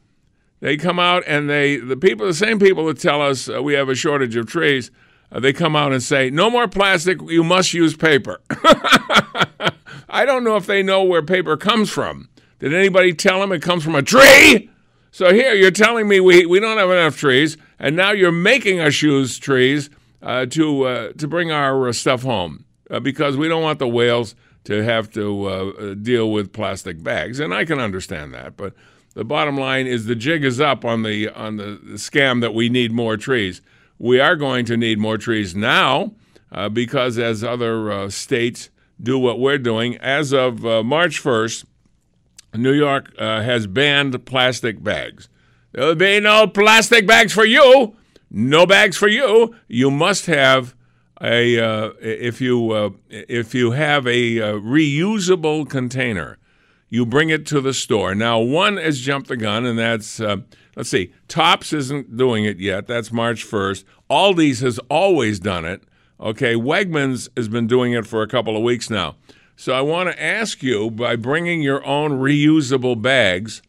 They 0.66 0.78
come 0.78 0.98
out 0.98 1.24
and 1.28 1.48
they, 1.48 1.78
the 1.78 1.96
people, 1.96 2.26
the 2.26 2.34
same 2.34 2.58
people 2.58 2.88
that 2.88 2.98
tell 2.98 3.22
us 3.22 3.48
uh, 3.48 3.62
we 3.62 3.76
have 3.76 3.88
a 3.88 3.94
shortage 3.94 4.36
of 4.36 4.48
trees, 4.48 4.90
uh, 5.32 5.40
they 5.40 5.54
come 5.54 5.76
out 5.76 5.94
and 5.94 6.02
say, 6.02 6.32
no 6.32 6.50
more 6.50 6.68
plastic, 6.68 7.22
you 7.22 7.44
must 7.44 7.72
use 7.76 7.96
paper. 7.96 8.42
I 10.10 10.26
don't 10.26 10.44
know 10.44 10.56
if 10.56 10.66
they 10.66 10.82
know 10.82 11.04
where 11.04 11.22
paper 11.22 11.56
comes 11.56 11.92
from. 11.92 12.30
Did 12.58 12.74
anybody 12.74 13.14
tell 13.14 13.42
them 13.42 13.52
it 13.52 13.62
comes 13.62 13.84
from 13.84 13.94
a 13.94 14.02
tree? 14.02 14.72
So 15.12 15.32
here 15.32 15.54
you're 15.54 15.70
telling 15.70 16.08
me 16.08 16.20
we, 16.20 16.48
we 16.48 16.60
don't 16.60 16.80
have 16.80 16.90
enough 16.90 17.16
trees, 17.16 17.58
and 17.78 17.96
now 17.96 18.10
you're 18.10 18.32
making 18.32 18.80
us 18.80 19.04
use 19.04 19.38
trees 19.38 19.92
uh, 20.24 20.48
to 20.48 20.86
uh, 20.86 21.12
to 21.14 21.28
bring 21.28 21.52
our 21.52 21.90
uh, 21.90 21.94
stuff 21.94 22.24
home 22.24 22.66
uh, 22.90 23.00
because 23.00 23.38
we 23.38 23.48
don't 23.48 23.62
want 23.62 23.78
the 23.78 23.88
whales 23.88 24.34
to 24.64 24.84
have 24.84 25.12
to 25.12 25.46
uh, 25.46 25.94
deal 25.94 26.32
with 26.32 26.52
plastic 26.52 27.04
bags, 27.04 27.40
and 27.40 27.54
I 27.54 27.66
can 27.66 27.80
understand 27.80 28.34
that. 28.34 28.58
But 28.58 28.74
the 29.16 29.24
bottom 29.24 29.58
line 29.58 29.88
is 29.88 30.06
the 30.06 30.16
jig 30.16 30.44
is 30.44 30.60
up 30.60 30.86
on 30.86 31.04
the 31.04 31.30
on 31.30 31.56
the, 31.56 31.80
scam 31.94 32.42
that 32.42 32.54
we 32.54 32.70
need 32.70 32.92
more 32.92 33.18
trees. 33.18 33.62
We 33.98 34.20
are 34.20 34.36
going 34.36 34.66
to 34.66 34.78
need 34.78 35.00
more 35.00 35.18
trees 35.18 35.56
now 35.56 36.14
uh, 36.52 36.68
because 36.70 37.18
as 37.18 37.44
other 37.44 37.92
uh, 37.92 38.10
states 38.10 38.70
do 39.02 39.18
what 39.18 39.40
we're 39.40 39.58
doing, 39.58 39.98
as 39.98 40.34
of 40.34 40.66
uh, 40.66 40.84
March 40.84 41.24
1st, 41.24 41.66
New 42.56 42.74
York 42.74 43.14
uh, 43.18 43.42
has 43.42 43.68
banned 43.68 44.26
plastic 44.26 44.84
bags. 44.84 45.30
There'll 45.72 45.96
be 45.96 46.20
no 46.20 46.48
plastic 46.48 47.08
bags 47.08 47.34
for 47.34 47.46
you. 47.46 47.96
No 48.30 48.66
bags 48.66 48.98
for 48.98 49.08
you. 49.08 49.56
You 49.68 49.92
must 49.92 50.26
have 50.26 50.76
a 51.22 51.58
uh, 51.58 51.92
if 52.02 52.42
you 52.42 52.72
uh, 52.72 52.90
if 53.10 53.56
you 53.56 53.72
have 53.72 54.06
a 54.08 54.38
reusable 54.60 55.70
container, 55.70 56.38
you 56.90 57.06
bring 57.06 57.30
it 57.30 57.46
to 57.48 57.62
the 57.62 57.74
store. 57.74 58.16
Now, 58.16 58.40
one 58.40 58.78
has 58.78 59.00
jumped 59.00 59.28
the 59.28 59.38
gun, 59.38 59.66
and 59.66 59.78
that's 59.78 60.20
uh, 60.20 60.38
let's 60.76 60.90
see. 60.90 61.14
Tops 61.28 61.74
isn't 61.74 62.16
doing 62.16 62.46
it 62.46 62.60
yet. 62.60 62.88
That's 62.88 63.12
March 63.12 63.44
first. 63.44 63.86
Aldi's 64.10 64.60
has 64.62 64.80
always 64.90 65.40
done 65.40 65.66
it. 65.66 65.84
Okay, 66.20 66.54
Wegmans 66.56 67.28
has 67.36 67.48
been 67.48 67.68
doing 67.68 67.94
it 67.94 68.06
for 68.06 68.22
a 68.22 68.28
couple 68.28 68.56
of 68.56 68.64
weeks 68.64 68.90
now. 68.90 69.16
So 69.58 69.74
I 69.74 69.82
want 69.82 70.10
to 70.10 70.22
ask 70.22 70.62
you 70.64 70.92
by 70.92 71.16
bringing 71.16 71.62
your 71.62 71.86
own 71.86 72.20
reusable 72.20 73.02
bags, 73.02 73.62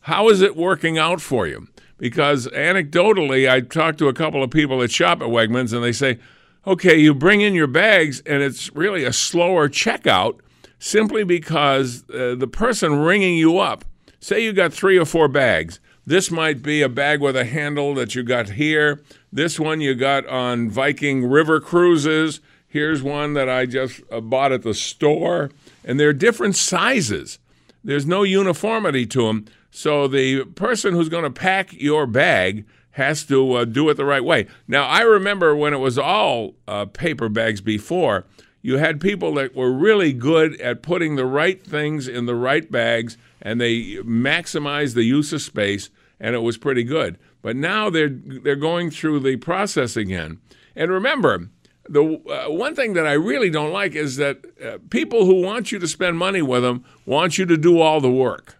how 0.00 0.28
is 0.28 0.40
it 0.40 0.56
working 0.56 0.98
out 0.98 1.20
for 1.20 1.46
you? 1.46 1.68
Because 1.96 2.46
anecdotally, 2.48 3.50
I 3.50 3.60
talked 3.60 3.98
to 3.98 4.08
a 4.08 4.12
couple 4.12 4.42
of 4.42 4.50
people 4.50 4.78
that 4.78 4.90
shop 4.90 5.20
at 5.20 5.28
Wegmans 5.28 5.72
and 5.72 5.82
they 5.82 5.92
say, 5.92 6.18
okay, 6.66 6.96
you 6.96 7.14
bring 7.14 7.40
in 7.40 7.54
your 7.54 7.66
bags 7.66 8.20
and 8.26 8.42
it's 8.42 8.74
really 8.74 9.04
a 9.04 9.12
slower 9.12 9.68
checkout 9.68 10.40
simply 10.78 11.24
because 11.24 12.04
uh, 12.10 12.34
the 12.36 12.48
person 12.48 12.98
ringing 12.98 13.36
you 13.36 13.58
up, 13.58 13.84
say 14.20 14.42
you 14.42 14.52
got 14.52 14.72
three 14.72 14.98
or 14.98 15.04
four 15.04 15.28
bags. 15.28 15.80
This 16.06 16.30
might 16.30 16.62
be 16.62 16.80
a 16.80 16.88
bag 16.88 17.20
with 17.20 17.36
a 17.36 17.44
handle 17.44 17.94
that 17.94 18.14
you 18.14 18.22
got 18.22 18.50
here. 18.50 19.02
This 19.30 19.60
one 19.60 19.82
you 19.82 19.94
got 19.94 20.26
on 20.26 20.70
Viking 20.70 21.26
River 21.26 21.60
Cruises. 21.60 22.40
Here's 22.66 23.02
one 23.02 23.34
that 23.34 23.48
I 23.48 23.66
just 23.66 24.00
uh, 24.10 24.20
bought 24.20 24.52
at 24.52 24.62
the 24.62 24.74
store. 24.74 25.50
And 25.84 26.00
they're 26.00 26.14
different 26.14 26.56
sizes. 26.56 27.38
There's 27.84 28.06
no 28.06 28.22
uniformity 28.22 29.06
to 29.06 29.26
them. 29.26 29.46
So 29.70 30.08
the 30.08 30.44
person 30.44 30.94
who's 30.94 31.08
going 31.08 31.24
to 31.24 31.30
pack 31.30 31.72
your 31.74 32.06
bag 32.06 32.64
has 32.92 33.24
to 33.26 33.52
uh, 33.52 33.64
do 33.64 33.88
it 33.90 33.94
the 33.94 34.04
right 34.04 34.24
way. 34.24 34.46
Now, 34.66 34.86
I 34.86 35.02
remember 35.02 35.54
when 35.54 35.72
it 35.72 35.78
was 35.78 35.98
all 35.98 36.54
uh, 36.66 36.86
paper 36.86 37.28
bags 37.28 37.60
before, 37.60 38.24
you 38.62 38.78
had 38.78 39.00
people 39.00 39.34
that 39.34 39.54
were 39.54 39.72
really 39.72 40.12
good 40.12 40.60
at 40.60 40.82
putting 40.82 41.16
the 41.16 41.26
right 41.26 41.64
things 41.64 42.08
in 42.08 42.26
the 42.26 42.34
right 42.34 42.70
bags 42.70 43.16
and 43.40 43.60
they 43.60 43.96
maximized 43.96 44.94
the 44.94 45.04
use 45.04 45.32
of 45.32 45.42
space 45.42 45.90
and 46.20 46.34
it 46.34 46.40
was 46.40 46.58
pretty 46.58 46.84
good. 46.84 47.18
But 47.42 47.56
now 47.56 47.88
they're 47.90 48.08
they're 48.10 48.56
going 48.56 48.90
through 48.90 49.20
the 49.20 49.36
process 49.36 49.96
again. 49.96 50.40
And 50.74 50.90
remember, 50.90 51.48
the 51.88 52.02
uh, 52.04 52.50
one 52.50 52.74
thing 52.74 52.94
that 52.94 53.06
I 53.06 53.12
really 53.12 53.50
don't 53.50 53.72
like 53.72 53.94
is 53.94 54.16
that 54.16 54.44
uh, 54.62 54.78
people 54.90 55.24
who 55.24 55.40
want 55.40 55.72
you 55.72 55.78
to 55.78 55.88
spend 55.88 56.18
money 56.18 56.42
with 56.42 56.62
them 56.62 56.84
want 57.06 57.38
you 57.38 57.46
to 57.46 57.56
do 57.56 57.80
all 57.80 58.00
the 58.00 58.10
work. 58.10 58.56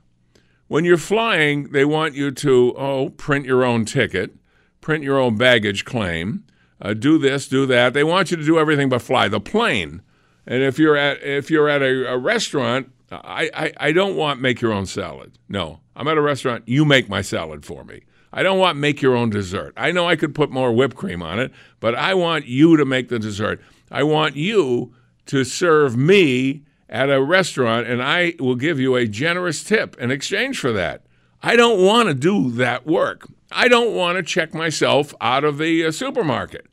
When 0.69 0.85
you're 0.85 0.97
flying, 0.97 1.73
they 1.73 1.85
want 1.85 2.15
you 2.15 2.31
to 2.31 2.75
oh 2.77 3.11
print 3.11 3.47
your 3.47 3.65
own 3.65 3.85
ticket, 3.85 4.37
print 4.81 5.03
your 5.03 5.19
own 5.19 5.37
baggage 5.37 5.85
claim, 5.85 6.45
uh, 6.81 6.95
do 6.95 7.19
this, 7.19 7.49
do 7.49 7.67
that. 7.67 7.93
They 7.93 8.05
want 8.05 8.31
you 8.31 8.37
to 8.37 8.45
do 8.45 8.59
everything 8.59 8.89
but 8.89 9.03
fly 9.03 9.29
the 9.29 9.41
plane. 9.41 10.03
And 10.47 10.63
if 10.63 10.79
you're 10.79 10.97
at 10.97 11.23
if 11.23 11.51
you're 11.51 11.69
at 11.69 11.83
a, 11.83 12.13
a 12.13 12.19
restaurant, 12.19 12.91
I, 13.11 13.51
I 13.55 13.73
I 13.89 13.93
don't 13.93 14.17
want 14.17 14.41
make 14.41 14.61
your 14.61 14.73
own 14.73 14.87
salad. 14.87 15.39
No, 15.49 15.81
I'm 15.95 16.09
at 16.09 16.17
a 16.17 16.23
restaurant. 16.23 16.65
You 16.67 16.85
make 16.85 17.09
my 17.09 17.21
salad 17.23 17.65
for 17.65 17.85
me. 17.85 18.03
I 18.33 18.43
don't 18.43 18.59
want 18.59 18.79
make 18.79 19.03
your 19.03 19.17
own 19.17 19.31
dessert. 19.31 19.73
I 19.77 19.93
know 19.93 20.07
I 20.07 20.17
could 20.17 20.35
put 20.35 20.51
more 20.51 20.73
whipped 20.73 20.97
cream 20.97 21.23
on 21.23 21.39
it, 21.39 21.53
but 21.81 21.95
I 21.95 22.15
want 22.15 22.47
you 22.47 22.77
to 22.77 22.85
make 22.85 23.09
the 23.09 23.19
dessert. 23.19 23.61
I 23.91 24.03
want 24.03 24.37
you 24.37 24.95
to 25.27 25.45
serve 25.45 25.97
me 25.97 26.63
at 26.89 27.11
a 27.11 27.23
restaurant, 27.23 27.87
and 27.87 28.03
I 28.03 28.35
will 28.39 28.55
give 28.55 28.79
you 28.79 28.97
a 28.97 29.07
generous 29.07 29.63
tip 29.63 29.97
in 29.99 30.11
exchange 30.11 30.59
for 30.59 30.73
that. 30.73 31.03
I 31.43 31.57
don't 31.57 31.85
want 31.85 32.09
to 32.09 32.15
do 32.15 32.51
that 32.53 32.87
work. 32.87 33.29
I 33.51 33.69
don't 33.69 33.95
want 33.95 34.17
to 34.17 34.23
check 34.23 34.55
myself 34.55 35.15
out 35.21 35.45
of 35.45 35.59
the 35.59 35.87
uh, 35.87 35.91
supermarket. 35.91 36.67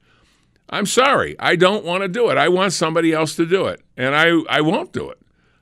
I'm 0.69 0.85
sorry. 0.85 1.35
I 1.39 1.55
don't 1.55 1.85
want 1.85 2.01
to 2.01 2.07
do 2.07 2.29
it. 2.29 2.37
I 2.37 2.49
want 2.49 2.73
somebody 2.73 3.13
else 3.13 3.35
to 3.35 3.45
do 3.45 3.67
it, 3.67 3.81
and 3.95 4.15
I, 4.15 4.31
I 4.49 4.61
won't 4.61 4.91
do 4.91 5.09
it. 5.09 5.19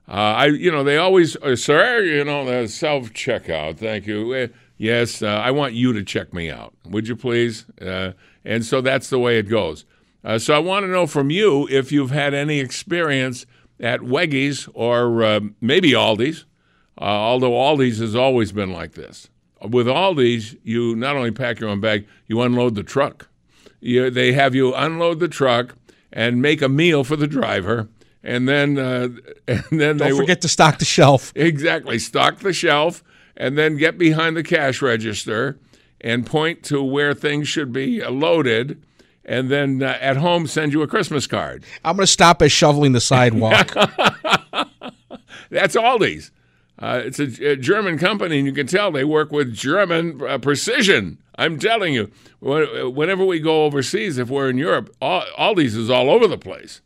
Uh, 0.08 0.12
I, 0.12 0.46
you 0.48 0.72
know, 0.72 0.84
they 0.84 0.98
always, 0.98 1.36
uh, 1.38 1.56
sir, 1.56 2.04
you 2.04 2.24
know, 2.24 2.46
the 2.46 2.68
self 2.68 3.12
checkout. 3.14 3.78
Thank 3.78 4.06
you. 4.06 4.34
Uh, 4.34 4.48
yes, 4.78 5.22
uh, 5.22 5.28
I 5.28 5.52
want 5.52 5.74
you 5.74 5.94
to 5.94 6.04
check 6.04 6.34
me 6.34 6.50
out. 6.50 6.74
Would 6.90 7.08
you 7.08 7.16
please? 7.16 7.66
Uh, 7.82 8.12
and 8.44 8.66
so 8.66 8.82
that's 8.82 9.10
the 9.10 9.20
way 9.20 9.38
it 9.38 9.50
goes. 9.50 9.86
Uh, 10.24 10.40
so 10.40 10.54
I 10.54 10.60
want 10.60 10.84
to 10.84 10.88
know 10.88 11.08
from 11.08 11.30
you 11.30 11.68
if 11.70 11.92
you've 11.92 12.12
had 12.12 12.34
any 12.34 12.60
experience 12.60 13.46
at 13.80 14.02
Weggies 14.02 14.70
or 14.74 15.24
uh, 15.24 15.40
maybe 15.62 15.92
Aldi's, 15.92 16.46
although 16.98 17.52
Aldi's 17.52 18.00
has 18.00 18.16
always 18.16 18.52
been 18.52 18.72
like 18.72 18.94
this. 18.94 19.30
With 19.62 19.88
Aldi's, 19.88 20.56
you 20.64 20.96
not 20.96 21.16
only 21.16 21.32
pack 21.32 21.60
your 21.60 21.70
own 21.70 21.80
bag, 21.80 22.06
you 22.28 22.42
unload 22.42 22.76
the 22.76 22.84
truck. 22.84 23.30
You, 23.84 24.10
they 24.10 24.32
have 24.32 24.56
you 24.56 24.74
unload 24.74 25.20
the 25.20 25.28
truck 25.28 25.76
and 26.12 26.42
make 26.42 26.62
a 26.62 26.70
meal 26.70 27.04
for 27.04 27.18
the 27.18 27.28
driver, 27.28 27.90
and 28.24 28.48
then 28.48 28.78
uh, 28.78 29.10
and 29.48 29.64
then 29.72 29.98
they 29.98 30.10
Don't 30.10 30.18
forget 30.18 30.42
to 30.42 30.48
stock 30.48 30.80
the 30.80 30.86
shelf. 30.86 31.34
Exactly. 31.36 32.00
Stock 32.00 32.40
the 32.40 32.54
shelf 32.54 33.04
and 33.36 33.58
then 33.58 33.78
get 33.78 33.98
behind 33.98 34.38
the 34.38 34.44
cash 34.44 34.82
register 34.82 35.58
and 36.00 36.26
point 36.26 36.64
to 36.64 36.82
where 36.82 37.14
things 37.14 37.48
should 37.48 37.74
be 37.74 38.02
loaded. 38.06 38.82
And 39.26 39.50
then 39.50 39.82
uh, 39.82 39.98
at 40.02 40.18
home, 40.18 40.48
send 40.48 40.74
you 40.74 40.82
a 40.82 40.88
Christmas 40.88 41.28
card. 41.28 41.64
I'm 41.84 41.96
going 41.96 42.06
to 42.06 42.12
stop 42.12 42.42
at 42.42 42.52
shoveling 42.52 42.92
the 42.92 43.02
sidewalk. 43.02 43.74
That's 45.50 45.76
Aldi's. 45.76 46.32
Uh, 46.84 47.02
it's 47.06 47.18
a, 47.18 47.52
a 47.52 47.56
German 47.56 47.98
company, 47.98 48.40
and 48.40 48.46
you 48.46 48.52
can 48.52 48.68
tell 48.68 48.92
they 48.92 49.06
work 49.06 49.32
with 49.32 49.54
German 49.54 50.22
uh, 50.22 50.38
precision. 50.38 51.18
I'm 51.38 51.58
telling 51.58 51.94
you, 51.94 52.12
whenever 52.42 53.24
we 53.24 53.40
go 53.40 53.64
overseas, 53.64 54.18
if 54.18 54.30
we're 54.30 54.50
in 54.50 54.58
Europe, 54.58 54.94
Al- 55.02 55.24
Aldi's 55.40 55.78
is 55.78 55.90
all 55.90 56.10
over 56.10 56.28
the 56.28 56.38
place. 56.38 56.82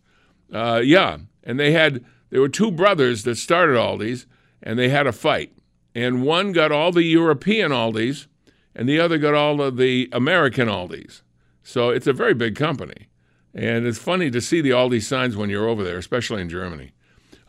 Uh, 0.54 0.82
yeah, 0.84 1.18
and 1.44 1.60
they 1.60 1.72
had 1.72 2.06
there 2.30 2.42
were 2.42 2.48
two 2.48 2.70
brothers 2.70 3.24
that 3.24 3.38
started 3.38 3.76
Aldi's, 3.76 4.28
and 4.62 4.78
they 4.78 4.90
had 4.90 5.08
a 5.08 5.12
fight, 5.12 5.58
and 5.96 6.22
one 6.22 6.52
got 6.52 6.72
all 6.72 6.92
the 6.92 7.02
European 7.02 7.72
Aldi's, 7.72 8.28
and 8.76 8.88
the 8.88 9.00
other 9.00 9.18
got 9.18 9.34
all 9.34 9.60
of 9.64 9.78
the 9.78 10.10
American 10.12 10.68
Aldi's. 10.68 11.24
So 11.64 11.90
it's 11.90 12.06
a 12.06 12.14
very 12.14 12.36
big 12.36 12.56
company, 12.56 13.08
and 13.52 13.88
it's 13.88 13.98
funny 13.98 14.30
to 14.30 14.42
see 14.42 14.62
the 14.62 14.70
Aldi 14.70 15.02
signs 15.02 15.36
when 15.36 15.50
you're 15.50 15.68
over 15.68 15.84
there, 15.84 15.98
especially 15.98 16.44
in 16.44 16.50
Germany. 16.50 16.92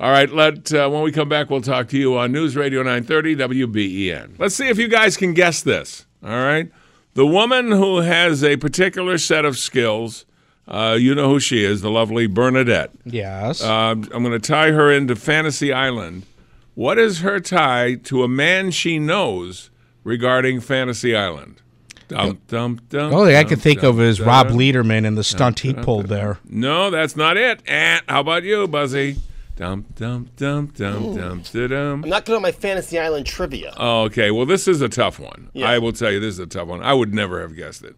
All 0.00 0.10
right, 0.10 0.30
let 0.30 0.72
uh, 0.72 0.88
when 0.88 1.02
we 1.02 1.10
come 1.10 1.28
back, 1.28 1.50
we'll 1.50 1.60
talk 1.60 1.88
to 1.88 1.98
you 1.98 2.16
on 2.16 2.30
News 2.30 2.54
Radio 2.56 2.82
930 2.82 3.36
WBEN. 3.36 4.38
Let's 4.38 4.54
see 4.54 4.68
if 4.68 4.78
you 4.78 4.86
guys 4.88 5.16
can 5.16 5.34
guess 5.34 5.60
this. 5.62 6.06
All 6.22 6.30
right, 6.30 6.70
the 7.14 7.26
woman 7.26 7.72
who 7.72 7.98
has 7.98 8.44
a 8.44 8.56
particular 8.56 9.18
set 9.18 9.44
of 9.44 9.58
skills. 9.58 10.24
Uh, 10.68 10.98
you 11.00 11.14
know 11.14 11.30
who 11.30 11.40
she 11.40 11.64
is, 11.64 11.80
the 11.80 11.88
lovely 11.90 12.26
Bernadette. 12.26 12.90
yes. 13.06 13.62
Um, 13.64 14.06
I'm 14.12 14.22
going 14.22 14.38
to 14.38 14.38
tie 14.38 14.70
her 14.72 14.92
into 14.92 15.16
Fantasy 15.16 15.72
Island. 15.72 16.26
What 16.74 16.98
is 16.98 17.20
her 17.20 17.40
tie 17.40 17.94
to 18.04 18.22
a 18.22 18.28
man 18.28 18.70
she 18.70 18.98
knows 18.98 19.70
regarding 20.04 20.60
Fantasy 20.60 21.16
Island? 21.16 21.62
Dum, 22.08 22.38
dum, 22.48 22.80
dum, 22.90 23.10
the 23.10 23.16
only 23.16 23.32
thing 23.32 23.38
I 23.38 23.44
can 23.44 23.58
think 23.58 23.82
of 23.82 23.98
is 23.98 24.20
Rob. 24.20 24.48
Lederman 24.48 25.06
and 25.06 25.16
the 25.16 25.24
stunt 25.24 25.60
he 25.60 25.72
pulled 25.72 26.08
there. 26.08 26.38
No, 26.46 26.90
that's 26.90 27.16
not 27.16 27.38
it. 27.38 27.62
Eh, 27.66 28.00
how 28.06 28.20
about 28.20 28.42
you, 28.42 28.68
Buzzy? 28.68 29.16
Dum 29.58 29.86
dum 29.96 30.30
dum 30.36 30.68
dum 30.68 31.16
dum 31.16 31.42
dum. 31.42 32.04
I'm 32.04 32.08
not 32.08 32.24
good 32.24 32.36
at 32.36 32.42
my 32.42 32.52
Fantasy 32.52 32.96
Island 32.96 33.26
trivia. 33.26 33.74
Oh, 33.76 34.02
okay. 34.02 34.30
Well, 34.30 34.46
this 34.46 34.68
is 34.68 34.80
a 34.80 34.88
tough 34.88 35.18
one. 35.18 35.50
Yeah. 35.52 35.68
I 35.68 35.78
will 35.78 35.92
tell 35.92 36.12
you, 36.12 36.20
this 36.20 36.34
is 36.34 36.38
a 36.38 36.46
tough 36.46 36.68
one. 36.68 36.80
I 36.80 36.94
would 36.94 37.12
never 37.12 37.40
have 37.40 37.56
guessed 37.56 37.82
it. 37.82 37.96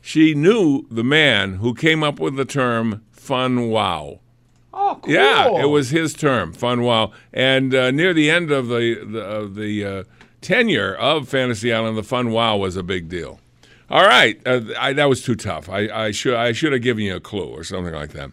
She 0.00 0.34
knew 0.34 0.86
the 0.88 1.02
man 1.02 1.54
who 1.54 1.74
came 1.74 2.04
up 2.04 2.20
with 2.20 2.36
the 2.36 2.44
term 2.44 3.02
"fun 3.10 3.70
wow." 3.70 4.20
Oh, 4.72 5.00
cool. 5.02 5.12
Yeah, 5.12 5.60
it 5.60 5.66
was 5.66 5.90
his 5.90 6.14
term, 6.14 6.52
Fun 6.52 6.82
Wow. 6.82 7.10
And 7.32 7.74
uh, 7.74 7.90
near 7.90 8.14
the 8.14 8.30
end 8.30 8.52
of 8.52 8.68
the 8.68 9.04
the, 9.04 9.20
of 9.20 9.56
the 9.56 9.84
uh, 9.84 10.04
tenure 10.40 10.94
of 10.94 11.28
Fantasy 11.28 11.72
Island, 11.72 11.98
the 11.98 12.04
Fun 12.04 12.30
Wow 12.30 12.56
was 12.58 12.76
a 12.76 12.84
big 12.84 13.08
deal. 13.08 13.40
All 13.90 14.06
right, 14.06 14.40
uh, 14.46 14.60
I, 14.78 14.92
that 14.92 15.08
was 15.08 15.24
too 15.24 15.34
tough. 15.34 15.68
I, 15.68 15.88
I 15.88 16.10
should 16.12 16.34
I 16.34 16.52
should 16.52 16.72
have 16.72 16.82
given 16.82 17.02
you 17.02 17.16
a 17.16 17.20
clue 17.20 17.48
or 17.48 17.64
something 17.64 17.94
like 17.94 18.12
that. 18.12 18.30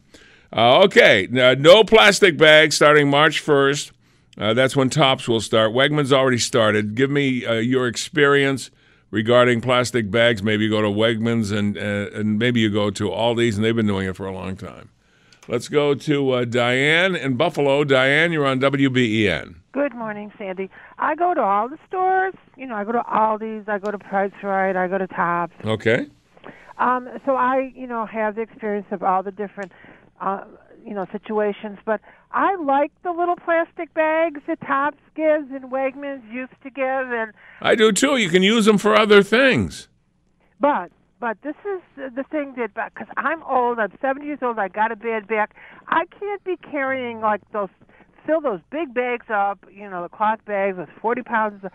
Uh, 0.53 0.83
okay, 0.83 1.27
now, 1.29 1.53
no 1.53 1.83
plastic 1.83 2.37
bags 2.37 2.75
starting 2.75 3.09
March 3.09 3.39
first. 3.39 3.91
Uh, 4.37 4.53
that's 4.53 4.75
when 4.75 4.89
Tops 4.89 5.27
will 5.27 5.41
start. 5.41 5.71
Wegmans 5.71 6.11
already 6.11 6.37
started. 6.37 6.95
Give 6.95 7.09
me 7.09 7.45
uh, 7.45 7.53
your 7.55 7.87
experience 7.87 8.69
regarding 9.11 9.61
plastic 9.61 10.11
bags. 10.11 10.43
Maybe 10.43 10.65
you 10.65 10.69
go 10.69 10.81
to 10.81 10.89
Wegmans 10.89 11.51
and 11.51 11.77
uh, 11.77 12.17
and 12.17 12.37
maybe 12.37 12.59
you 12.59 12.69
go 12.69 12.89
to 12.91 13.09
Aldi's, 13.09 13.55
and 13.55 13.65
they've 13.65 13.75
been 13.75 13.87
doing 13.87 14.07
it 14.07 14.15
for 14.15 14.27
a 14.27 14.33
long 14.33 14.55
time. 14.55 14.89
Let's 15.49 15.69
go 15.69 15.95
to 15.95 16.31
uh, 16.31 16.45
Diane 16.45 17.15
in 17.15 17.37
Buffalo. 17.37 17.83
Diane, 17.85 18.33
you're 18.33 18.45
on 18.45 18.59
WBEN. 18.59 19.55
Good 19.71 19.95
morning, 19.95 20.31
Sandy. 20.37 20.69
I 20.97 21.15
go 21.15 21.33
to 21.33 21.41
all 21.41 21.69
the 21.69 21.77
stores. 21.87 22.33
You 22.57 22.67
know, 22.67 22.75
I 22.75 22.83
go 22.83 22.91
to 22.91 23.03
Aldi's, 23.03 23.67
I 23.69 23.79
go 23.79 23.91
to 23.91 23.97
Price 23.97 24.33
Rite, 24.43 24.75
I 24.75 24.87
go 24.87 24.97
to 24.97 25.07
Tops. 25.07 25.53
Okay. 25.63 26.07
Um, 26.79 27.07
so 27.25 27.35
I, 27.35 27.71
you 27.75 27.87
know, 27.87 28.05
have 28.05 28.35
the 28.35 28.41
experience 28.41 28.87
of 28.91 29.03
all 29.03 29.23
the 29.23 29.31
different, 29.31 29.71
uh, 30.21 30.43
you 30.85 30.93
know, 30.93 31.05
situations. 31.11 31.77
But 31.85 32.01
I 32.31 32.55
like 32.55 32.91
the 33.03 33.11
little 33.11 33.35
plastic 33.35 33.93
bags 33.93 34.41
that 34.47 34.59
Tops 34.61 34.97
gives 35.15 35.51
and 35.51 35.71
Wegmans 35.71 36.31
used 36.31 36.53
to 36.63 36.69
give. 36.69 37.11
And 37.11 37.33
I 37.61 37.75
do 37.75 37.91
too. 37.91 38.17
You 38.17 38.29
can 38.29 38.43
use 38.43 38.65
them 38.65 38.77
for 38.77 38.95
other 38.95 39.23
things. 39.23 39.87
but 40.59 40.91
but 41.19 41.37
this 41.41 41.55
is 41.65 41.81
the- 42.15 42.23
thing 42.25 42.53
that 42.57 42.73
because 42.75 43.07
I'm 43.17 43.41
old, 43.43 43.79
I'm 43.79 43.91
70 43.99 44.25
years 44.27 44.39
old, 44.43 44.59
I 44.59 44.67
got 44.67 44.91
a 44.91 44.95
bad 44.95 45.27
back. 45.27 45.55
I 45.87 46.05
can't 46.19 46.43
be 46.43 46.57
carrying 46.57 47.21
like 47.21 47.41
those 47.51 47.69
fill 48.25 48.41
those 48.41 48.59
big 48.69 48.93
bags 48.93 49.25
up, 49.33 49.65
you 49.71 49.89
know, 49.89 50.03
the 50.03 50.09
cloth 50.09 50.39
bags 50.45 50.77
with 50.77 50.89
40 51.01 51.23
pounds 51.23 51.63
of- 51.63 51.71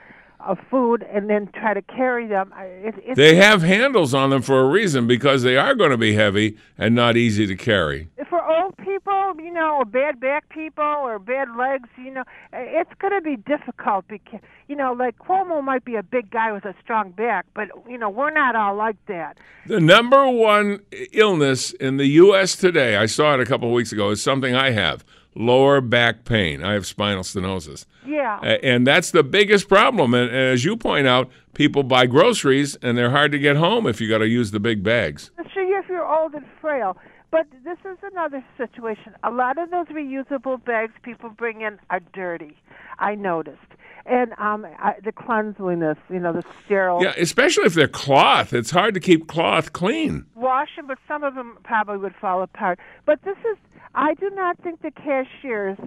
of 0.46 0.59
food, 0.70 1.05
and 1.12 1.28
then 1.31 1.48
try 1.55 1.74
to 1.74 1.83
carry 1.83 2.26
them. 2.26 2.52
It, 2.59 3.16
They 3.16 3.37
have 3.37 3.62
handles 3.62 4.14
on 4.14 4.31
them 4.31 4.42
for 4.42 4.61
a 4.61 4.66
reason 4.68 5.07
because 5.07 5.42
they 5.42 5.57
are 5.57 5.74
going 5.74 5.90
to 5.90 5.96
be 5.96 6.14
heavy 6.14 6.57
and 6.76 6.94
not 6.94 7.16
easy 7.16 7.46
to 7.46 7.57
carry. 7.57 8.09
for 8.28 8.42
old 8.44 8.76
people, 8.78 9.35
you 9.38 9.52
know, 9.52 9.76
or 9.78 9.85
bad 9.85 10.18
back 10.20 10.48
people 10.48 10.85
or 10.85 11.18
bad 11.18 11.48
legs, 11.57 11.88
you 11.96 12.11
know, 12.11 12.24
it's 12.52 12.90
going 12.98 13.12
to 13.12 13.20
be 13.20 13.37
difficult 13.37 14.07
because, 14.09 14.40
you 14.68 14.76
know, 14.76 14.92
like 14.92 15.18
Cuomo 15.18 15.62
might 15.62 15.85
be 15.85 15.96
a 15.96 16.02
big 16.02 16.31
guy 16.31 16.52
with 16.52 16.64
a 16.64 16.74
strong 16.83 17.11
back, 17.11 17.46
but 17.55 17.68
you 17.88 17.98
know, 17.98 18.09
we're 18.09 18.31
not 18.31 18.57
all 18.57 18.74
like 18.74 18.96
that. 19.07 19.38
The 19.66 19.81
number 19.81 20.28
one 20.28 20.81
illness 21.12 21.72
in 21.72 21.96
the 21.98 22.07
U.S. 22.07 22.57
today, 22.57 22.96
I 22.96 23.07
saw 23.07 23.35
it 23.35 23.40
a 23.40 23.46
couple 23.46 23.68
of 23.68 23.74
weeks 23.74 23.92
ago, 23.92 24.11
is 24.11 24.22
something 24.22 24.55
I 24.55 24.70
have 24.70 25.05
lower 25.35 25.81
back 25.81 26.25
pain. 26.25 26.62
I 26.62 26.73
have 26.73 26.87
spinal 26.87 27.23
stenosis. 27.23 27.87
Yeah. 28.07 28.38
And 28.62 28.87
that's 28.87 29.11
the 29.11 29.23
biggest 29.23 29.68
problem. 29.68 30.14
And 30.14 30.31
as 30.31 30.64
you 30.64 30.77
point 30.77 31.07
out, 31.07 31.31
people 31.55 31.83
buy 31.83 32.07
groceries 32.07 32.77
and 32.83 32.99
they're 32.99 33.11
hard 33.11 33.33
to 33.33 33.38
get 33.38 33.57
home 33.57 33.87
if 33.87 34.01
you 34.01 34.09
got 34.09 34.18
to 34.18 34.29
use 34.29 34.51
the 34.51 34.61
big 34.61 34.83
bags. 34.83 35.31
Sure, 35.53 35.79
if 35.79 35.88
you're 35.88 36.07
old 36.07 36.35
and 36.35 36.45
frail, 36.61 36.97
But 37.33 37.47
this 37.64 37.79
is 37.90 37.97
another 38.12 38.45
situation. 38.59 39.14
A 39.25 39.31
lot 39.31 39.57
of 39.57 39.71
those 39.71 39.87
reusable 39.87 40.62
bags 40.62 40.92
people 41.03 41.31
bring 41.31 41.62
in 41.62 41.79
are 41.88 42.01
dirty. 42.12 42.57
I 42.99 43.14
noticed, 43.14 43.59
and 44.07 44.33
um, 44.38 44.67
I, 44.79 44.95
the 45.03 45.12
cleanliness, 45.12 45.99
you 46.09 46.19
know, 46.19 46.33
the 46.33 46.45
sterile. 46.65 47.03
Yeah, 47.03 47.15
especially 47.19 47.65
if 47.65 47.75
they're 47.75 47.88
cloth. 47.88 48.53
It's 48.53 48.71
hard 48.71 48.95
to 48.95 49.01
keep 49.01 49.29
cloth 49.29 49.73
clean. 49.73 50.27
wash 50.35 50.77
them, 50.77 50.87
but 50.87 50.99
some 51.07 51.23
of 51.23 51.35
them 51.35 51.59
probably 51.65 51.99
would 51.99 52.15
fall 52.21 52.43
apart. 52.43 52.79
But 53.07 53.23
this 53.23 53.38
is, 53.38 53.59
I 53.95 54.15
do 54.15 54.31
not 54.31 54.59
think 54.62 54.83
the 54.83 54.91
cashiers 54.91 55.79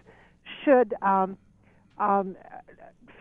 should 0.63 0.93
um, 1.01 1.37
um, 1.97 2.35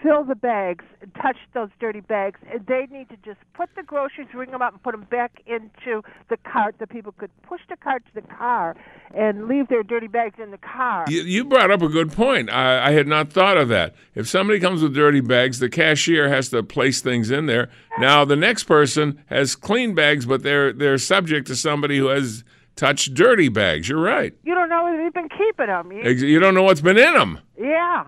fill 0.04 0.22
the 0.22 0.34
bags, 0.34 0.84
touch 1.20 1.38
those 1.54 1.70
dirty 1.80 2.00
bags. 2.00 2.38
And 2.52 2.64
they 2.66 2.86
need 2.90 3.08
to 3.08 3.16
just 3.24 3.38
put 3.54 3.70
the 3.74 3.82
groceries, 3.82 4.28
ring 4.34 4.50
them 4.50 4.60
up, 4.60 4.74
and 4.74 4.82
put 4.82 4.92
them 4.92 5.06
back 5.10 5.40
into 5.46 6.02
the 6.28 6.36
cart. 6.36 6.76
The 6.78 6.86
people 6.86 7.12
could 7.12 7.30
push 7.42 7.62
the 7.70 7.76
cart 7.76 8.04
to 8.06 8.20
the 8.20 8.26
car 8.28 8.76
and 9.14 9.48
leave 9.48 9.68
their 9.68 9.82
dirty 9.82 10.06
bags 10.08 10.34
in 10.42 10.50
the 10.50 10.58
car. 10.58 11.06
You, 11.08 11.22
you 11.22 11.44
brought 11.44 11.70
up 11.70 11.80
a 11.80 11.88
good 11.88 12.12
point. 12.12 12.50
I, 12.50 12.88
I 12.88 12.90
had 12.92 13.06
not 13.08 13.32
thought 13.32 13.56
of 13.56 13.68
that. 13.70 13.94
If 14.14 14.28
somebody 14.28 14.60
comes 14.60 14.82
with 14.82 14.94
dirty 14.94 15.20
bags, 15.22 15.58
the 15.58 15.70
cashier 15.70 16.28
has 16.28 16.50
to 16.50 16.62
place 16.62 17.00
things 17.00 17.30
in 17.30 17.46
there. 17.46 17.70
Now 17.98 18.24
the 18.26 18.36
next 18.36 18.64
person 18.64 19.22
has 19.26 19.56
clean 19.56 19.94
bags, 19.94 20.26
but 20.26 20.42
they're 20.42 20.72
they're 20.72 20.98
subject 20.98 21.46
to 21.46 21.56
somebody 21.56 21.96
who 21.96 22.08
has 22.08 22.44
touched 22.76 23.14
dirty 23.14 23.48
bags. 23.48 23.88
You're 23.88 24.00
right. 24.02 24.34
You 24.42 24.54
don't 24.54 24.68
know 24.68 24.86
if 24.92 24.98
they've 25.00 25.14
been 25.14 25.28
keeping 25.30 25.66
them. 25.66 25.92
You, 25.92 26.10
You 26.10 26.40
don't 26.40 26.54
know 26.54 26.64
what's 26.64 26.80
been 26.80 26.98
in 26.98 27.14
them. 27.14 27.38
yeah. 27.58 28.04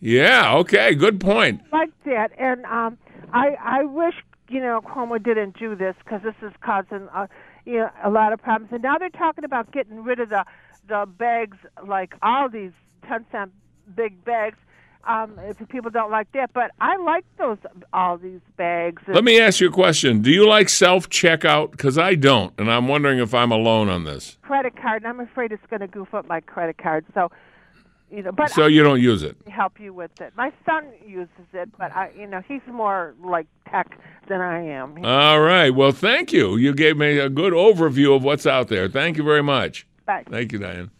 Yeah. 0.00 0.54
Okay. 0.56 0.94
Good 0.94 1.20
point. 1.20 1.62
like 1.72 1.90
that, 2.04 2.30
and 2.38 2.64
um, 2.66 2.98
I 3.32 3.56
I 3.62 3.84
wish 3.84 4.14
you 4.48 4.60
know 4.60 4.80
Cuomo 4.80 5.22
didn't 5.22 5.58
do 5.58 5.74
this 5.76 5.94
because 6.04 6.22
this 6.22 6.34
is 6.42 6.52
causing 6.62 7.08
uh, 7.14 7.26
you 7.64 7.78
know 7.78 7.90
a 8.02 8.10
lot 8.10 8.32
of 8.32 8.42
problems. 8.42 8.72
And 8.72 8.82
now 8.82 8.98
they're 8.98 9.10
talking 9.10 9.44
about 9.44 9.70
getting 9.72 10.02
rid 10.02 10.20
of 10.20 10.30
the 10.30 10.44
the 10.88 11.06
bags 11.06 11.58
like 11.86 12.14
all 12.22 12.48
these 12.48 12.72
ten 13.06 13.24
cent 13.30 13.52
big 13.94 14.24
bags. 14.24 14.56
Um, 15.08 15.38
if 15.44 15.56
people 15.70 15.90
don't 15.90 16.10
like 16.10 16.30
that, 16.32 16.52
but 16.52 16.72
I 16.78 16.96
like 16.98 17.24
those 17.38 17.56
all 17.94 18.18
these 18.18 18.40
bags. 18.58 19.02
Let 19.08 19.24
me 19.24 19.40
ask 19.40 19.58
you 19.58 19.68
a 19.68 19.72
question. 19.72 20.20
Do 20.20 20.30
you 20.30 20.46
like 20.46 20.68
self 20.68 21.08
checkout? 21.08 21.70
Because 21.70 21.96
I 21.96 22.14
don't, 22.16 22.52
and 22.58 22.70
I'm 22.70 22.86
wondering 22.86 23.18
if 23.18 23.32
I'm 23.32 23.50
alone 23.50 23.88
on 23.88 24.04
this. 24.04 24.36
credit 24.42 24.76
card, 24.76 25.02
and 25.02 25.08
I'm 25.08 25.20
afraid 25.20 25.52
it's 25.52 25.64
going 25.70 25.80
to 25.80 25.86
goof 25.86 26.12
up 26.12 26.26
my 26.28 26.40
credit 26.40 26.76
card. 26.76 27.06
So, 27.14 27.30
you 28.10 28.22
know, 28.22 28.32
but 28.32 28.50
So 28.50 28.66
you 28.66 28.82
don't 28.82 29.00
use 29.00 29.22
it. 29.22 29.36
Help 29.48 29.78
you 29.78 29.92
with 29.92 30.20
it. 30.20 30.32
My 30.36 30.52
son 30.66 30.86
uses 31.06 31.30
it, 31.52 31.68
but 31.78 31.94
I, 31.94 32.10
you 32.18 32.26
know, 32.26 32.42
he's 32.46 32.60
more 32.66 33.14
like 33.22 33.46
tech 33.70 33.98
than 34.28 34.40
I 34.40 34.60
am. 34.62 35.04
All 35.04 35.40
right. 35.40 35.70
Well, 35.70 35.92
thank 35.92 36.32
you. 36.32 36.56
You 36.56 36.74
gave 36.74 36.96
me 36.96 37.18
a 37.18 37.28
good 37.28 37.52
overview 37.52 38.16
of 38.16 38.24
what's 38.24 38.46
out 38.46 38.68
there. 38.68 38.88
Thank 38.88 39.16
you 39.16 39.22
very 39.22 39.42
much. 39.42 39.86
Bye. 40.06 40.24
Thank 40.28 40.52
you, 40.52 40.58
Diane. 40.58 40.90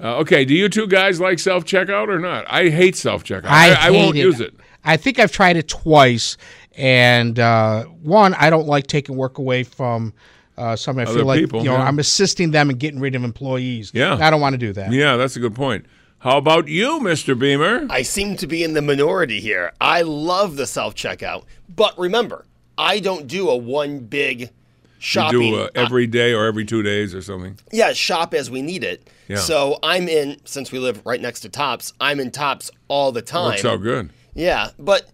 Uh, 0.00 0.16
okay. 0.18 0.44
Do 0.44 0.54
you 0.54 0.68
two 0.68 0.86
guys 0.86 1.20
like 1.20 1.38
self 1.38 1.64
checkout 1.64 2.08
or 2.08 2.18
not? 2.18 2.46
I 2.48 2.70
hate 2.70 2.96
self 2.96 3.24
checkout. 3.24 3.46
I, 3.46 3.88
I, 3.88 3.90
won't 3.90 4.16
hate 4.16 4.22
use 4.22 4.40
it. 4.40 4.54
I 4.84 4.96
think 4.96 5.18
I've 5.18 5.32
tried 5.32 5.56
it 5.56 5.68
twice, 5.68 6.36
and 6.76 7.38
uh, 7.38 7.84
one, 7.84 8.34
I 8.34 8.48
don't 8.50 8.66
like 8.66 8.86
taking 8.86 9.16
work 9.16 9.38
away 9.38 9.64
from 9.64 10.14
uh, 10.56 10.76
somebody. 10.76 11.06
I 11.06 11.10
Other 11.10 11.20
feel 11.20 11.26
like 11.26 11.40
people, 11.40 11.60
you 11.60 11.66
know 11.66 11.76
yeah. 11.76 11.84
I'm 11.84 11.98
assisting 11.98 12.50
them 12.50 12.70
and 12.70 12.78
getting 12.78 13.00
rid 13.00 13.14
of 13.14 13.22
employees. 13.22 13.92
Yeah. 13.94 14.16
I 14.16 14.30
don't 14.30 14.40
want 14.40 14.54
to 14.54 14.58
do 14.58 14.72
that. 14.72 14.92
Yeah, 14.92 15.16
that's 15.16 15.36
a 15.36 15.40
good 15.40 15.54
point. 15.54 15.86
How 16.22 16.38
about 16.38 16.68
you, 16.68 17.00
Mr. 17.00 17.36
Beamer? 17.36 17.86
I 17.90 18.02
seem 18.02 18.36
to 18.36 18.46
be 18.46 18.62
in 18.62 18.74
the 18.74 18.82
minority 18.82 19.40
here. 19.40 19.72
I 19.80 20.02
love 20.02 20.56
the 20.56 20.66
self 20.68 20.94
checkout, 20.94 21.44
but 21.68 21.98
remember, 21.98 22.44
I 22.78 23.00
don't 23.00 23.26
do 23.26 23.48
a 23.50 23.56
one 23.56 23.98
big 24.00 24.40
You 24.42 24.48
shopping. 25.00 25.40
do 25.52 25.56
uh, 25.62 25.68
every 25.74 26.06
day 26.06 26.32
or 26.32 26.46
every 26.46 26.64
two 26.64 26.82
days 26.82 27.12
or 27.12 27.22
something. 27.22 27.58
yeah, 27.72 27.92
shop 27.92 28.34
as 28.34 28.50
we 28.50 28.62
need 28.62 28.84
it. 28.84 29.10
Yeah. 29.26 29.38
So 29.38 29.78
I'm 29.82 30.08
in 30.08 30.36
since 30.44 30.70
we 30.70 30.78
live 30.78 31.02
right 31.04 31.20
next 31.20 31.40
to 31.40 31.48
Tops. 31.48 31.92
I'm 32.00 32.20
in 32.20 32.30
Tops 32.30 32.70
all 32.86 33.10
the 33.10 33.22
time. 33.22 33.46
Works 33.50 33.64
out 33.64 33.82
good. 33.82 34.10
Yeah, 34.34 34.70
but 34.78 35.10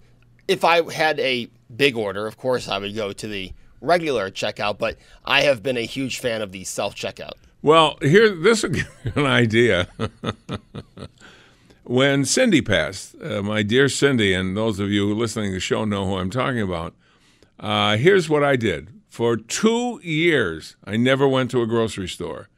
if 0.46 0.62
I 0.62 0.92
had 0.92 1.18
a 1.20 1.48
big 1.74 1.96
order, 1.96 2.26
of 2.26 2.36
course 2.36 2.68
I 2.68 2.76
would 2.78 2.94
go 2.94 3.14
to 3.14 3.26
the 3.26 3.52
regular 3.80 4.30
checkout. 4.30 4.76
But 4.78 4.98
I 5.24 5.40
have 5.42 5.62
been 5.62 5.78
a 5.78 5.86
huge 5.86 6.18
fan 6.18 6.42
of 6.42 6.52
the 6.52 6.64
self 6.64 6.94
checkout. 6.94 7.32
Well, 7.60 7.98
here, 8.00 8.34
this 8.34 8.62
will 8.62 8.70
give 8.72 8.88
you 9.04 9.12
an 9.16 9.26
idea. 9.26 9.88
when 11.84 12.24
Cindy 12.24 12.62
passed, 12.62 13.16
uh, 13.22 13.42
my 13.42 13.62
dear 13.62 13.88
Cindy, 13.88 14.32
and 14.32 14.56
those 14.56 14.78
of 14.78 14.90
you 14.90 15.12
listening 15.14 15.50
to 15.50 15.54
the 15.54 15.60
show 15.60 15.84
know 15.84 16.06
who 16.06 16.16
I'm 16.16 16.30
talking 16.30 16.60
about, 16.60 16.94
uh, 17.58 17.96
here's 17.96 18.28
what 18.28 18.44
I 18.44 18.56
did. 18.56 18.90
For 19.08 19.36
two 19.36 20.00
years, 20.04 20.76
I 20.84 20.96
never 20.96 21.26
went 21.26 21.50
to 21.50 21.62
a 21.62 21.66
grocery 21.66 22.08
store. 22.08 22.48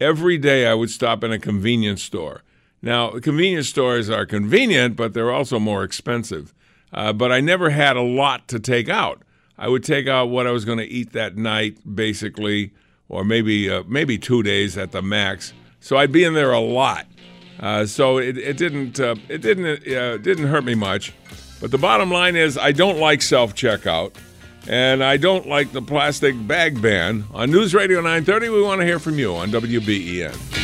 Every 0.00 0.36
day, 0.36 0.66
I 0.66 0.74
would 0.74 0.90
stop 0.90 1.24
in 1.24 1.32
a 1.32 1.38
convenience 1.38 2.02
store. 2.02 2.42
Now, 2.82 3.18
convenience 3.20 3.70
stores 3.70 4.10
are 4.10 4.26
convenient, 4.26 4.96
but 4.96 5.14
they're 5.14 5.32
also 5.32 5.58
more 5.58 5.82
expensive. 5.84 6.52
Uh, 6.92 7.14
but 7.14 7.32
I 7.32 7.40
never 7.40 7.70
had 7.70 7.96
a 7.96 8.02
lot 8.02 8.46
to 8.48 8.60
take 8.60 8.90
out. 8.90 9.22
I 9.56 9.68
would 9.68 9.84
take 9.84 10.06
out 10.06 10.26
what 10.26 10.46
I 10.46 10.50
was 10.50 10.66
going 10.66 10.78
to 10.78 10.84
eat 10.84 11.12
that 11.12 11.36
night, 11.36 11.78
basically, 11.94 12.72
or 13.08 13.24
maybe 13.24 13.70
uh, 13.70 13.82
maybe 13.86 14.18
two 14.18 14.42
days 14.42 14.76
at 14.76 14.92
the 14.92 15.02
max. 15.02 15.52
So 15.80 15.96
I'd 15.96 16.12
be 16.12 16.24
in 16.24 16.34
there 16.34 16.52
a 16.52 16.60
lot. 16.60 17.06
Uh, 17.60 17.86
so 17.86 18.18
it, 18.18 18.36
it 18.36 18.56
didn't 18.56 18.98
uh, 19.00 19.16
it 19.28 19.38
didn't 19.38 19.86
uh, 19.88 20.18
didn't 20.18 20.46
hurt 20.46 20.64
me 20.64 20.74
much. 20.74 21.12
But 21.60 21.70
the 21.70 21.78
bottom 21.78 22.10
line 22.10 22.36
is, 22.36 22.58
I 22.58 22.72
don't 22.72 22.98
like 22.98 23.22
self 23.22 23.54
checkout, 23.54 24.14
and 24.68 25.02
I 25.02 25.16
don't 25.16 25.48
like 25.48 25.72
the 25.72 25.82
plastic 25.82 26.34
bag 26.46 26.82
ban. 26.82 27.24
On 27.32 27.50
News 27.50 27.74
Radio 27.74 27.98
930, 27.98 28.48
we 28.48 28.62
want 28.62 28.80
to 28.80 28.86
hear 28.86 28.98
from 28.98 29.18
you 29.18 29.34
on 29.34 29.50
WBEN. 29.50 30.63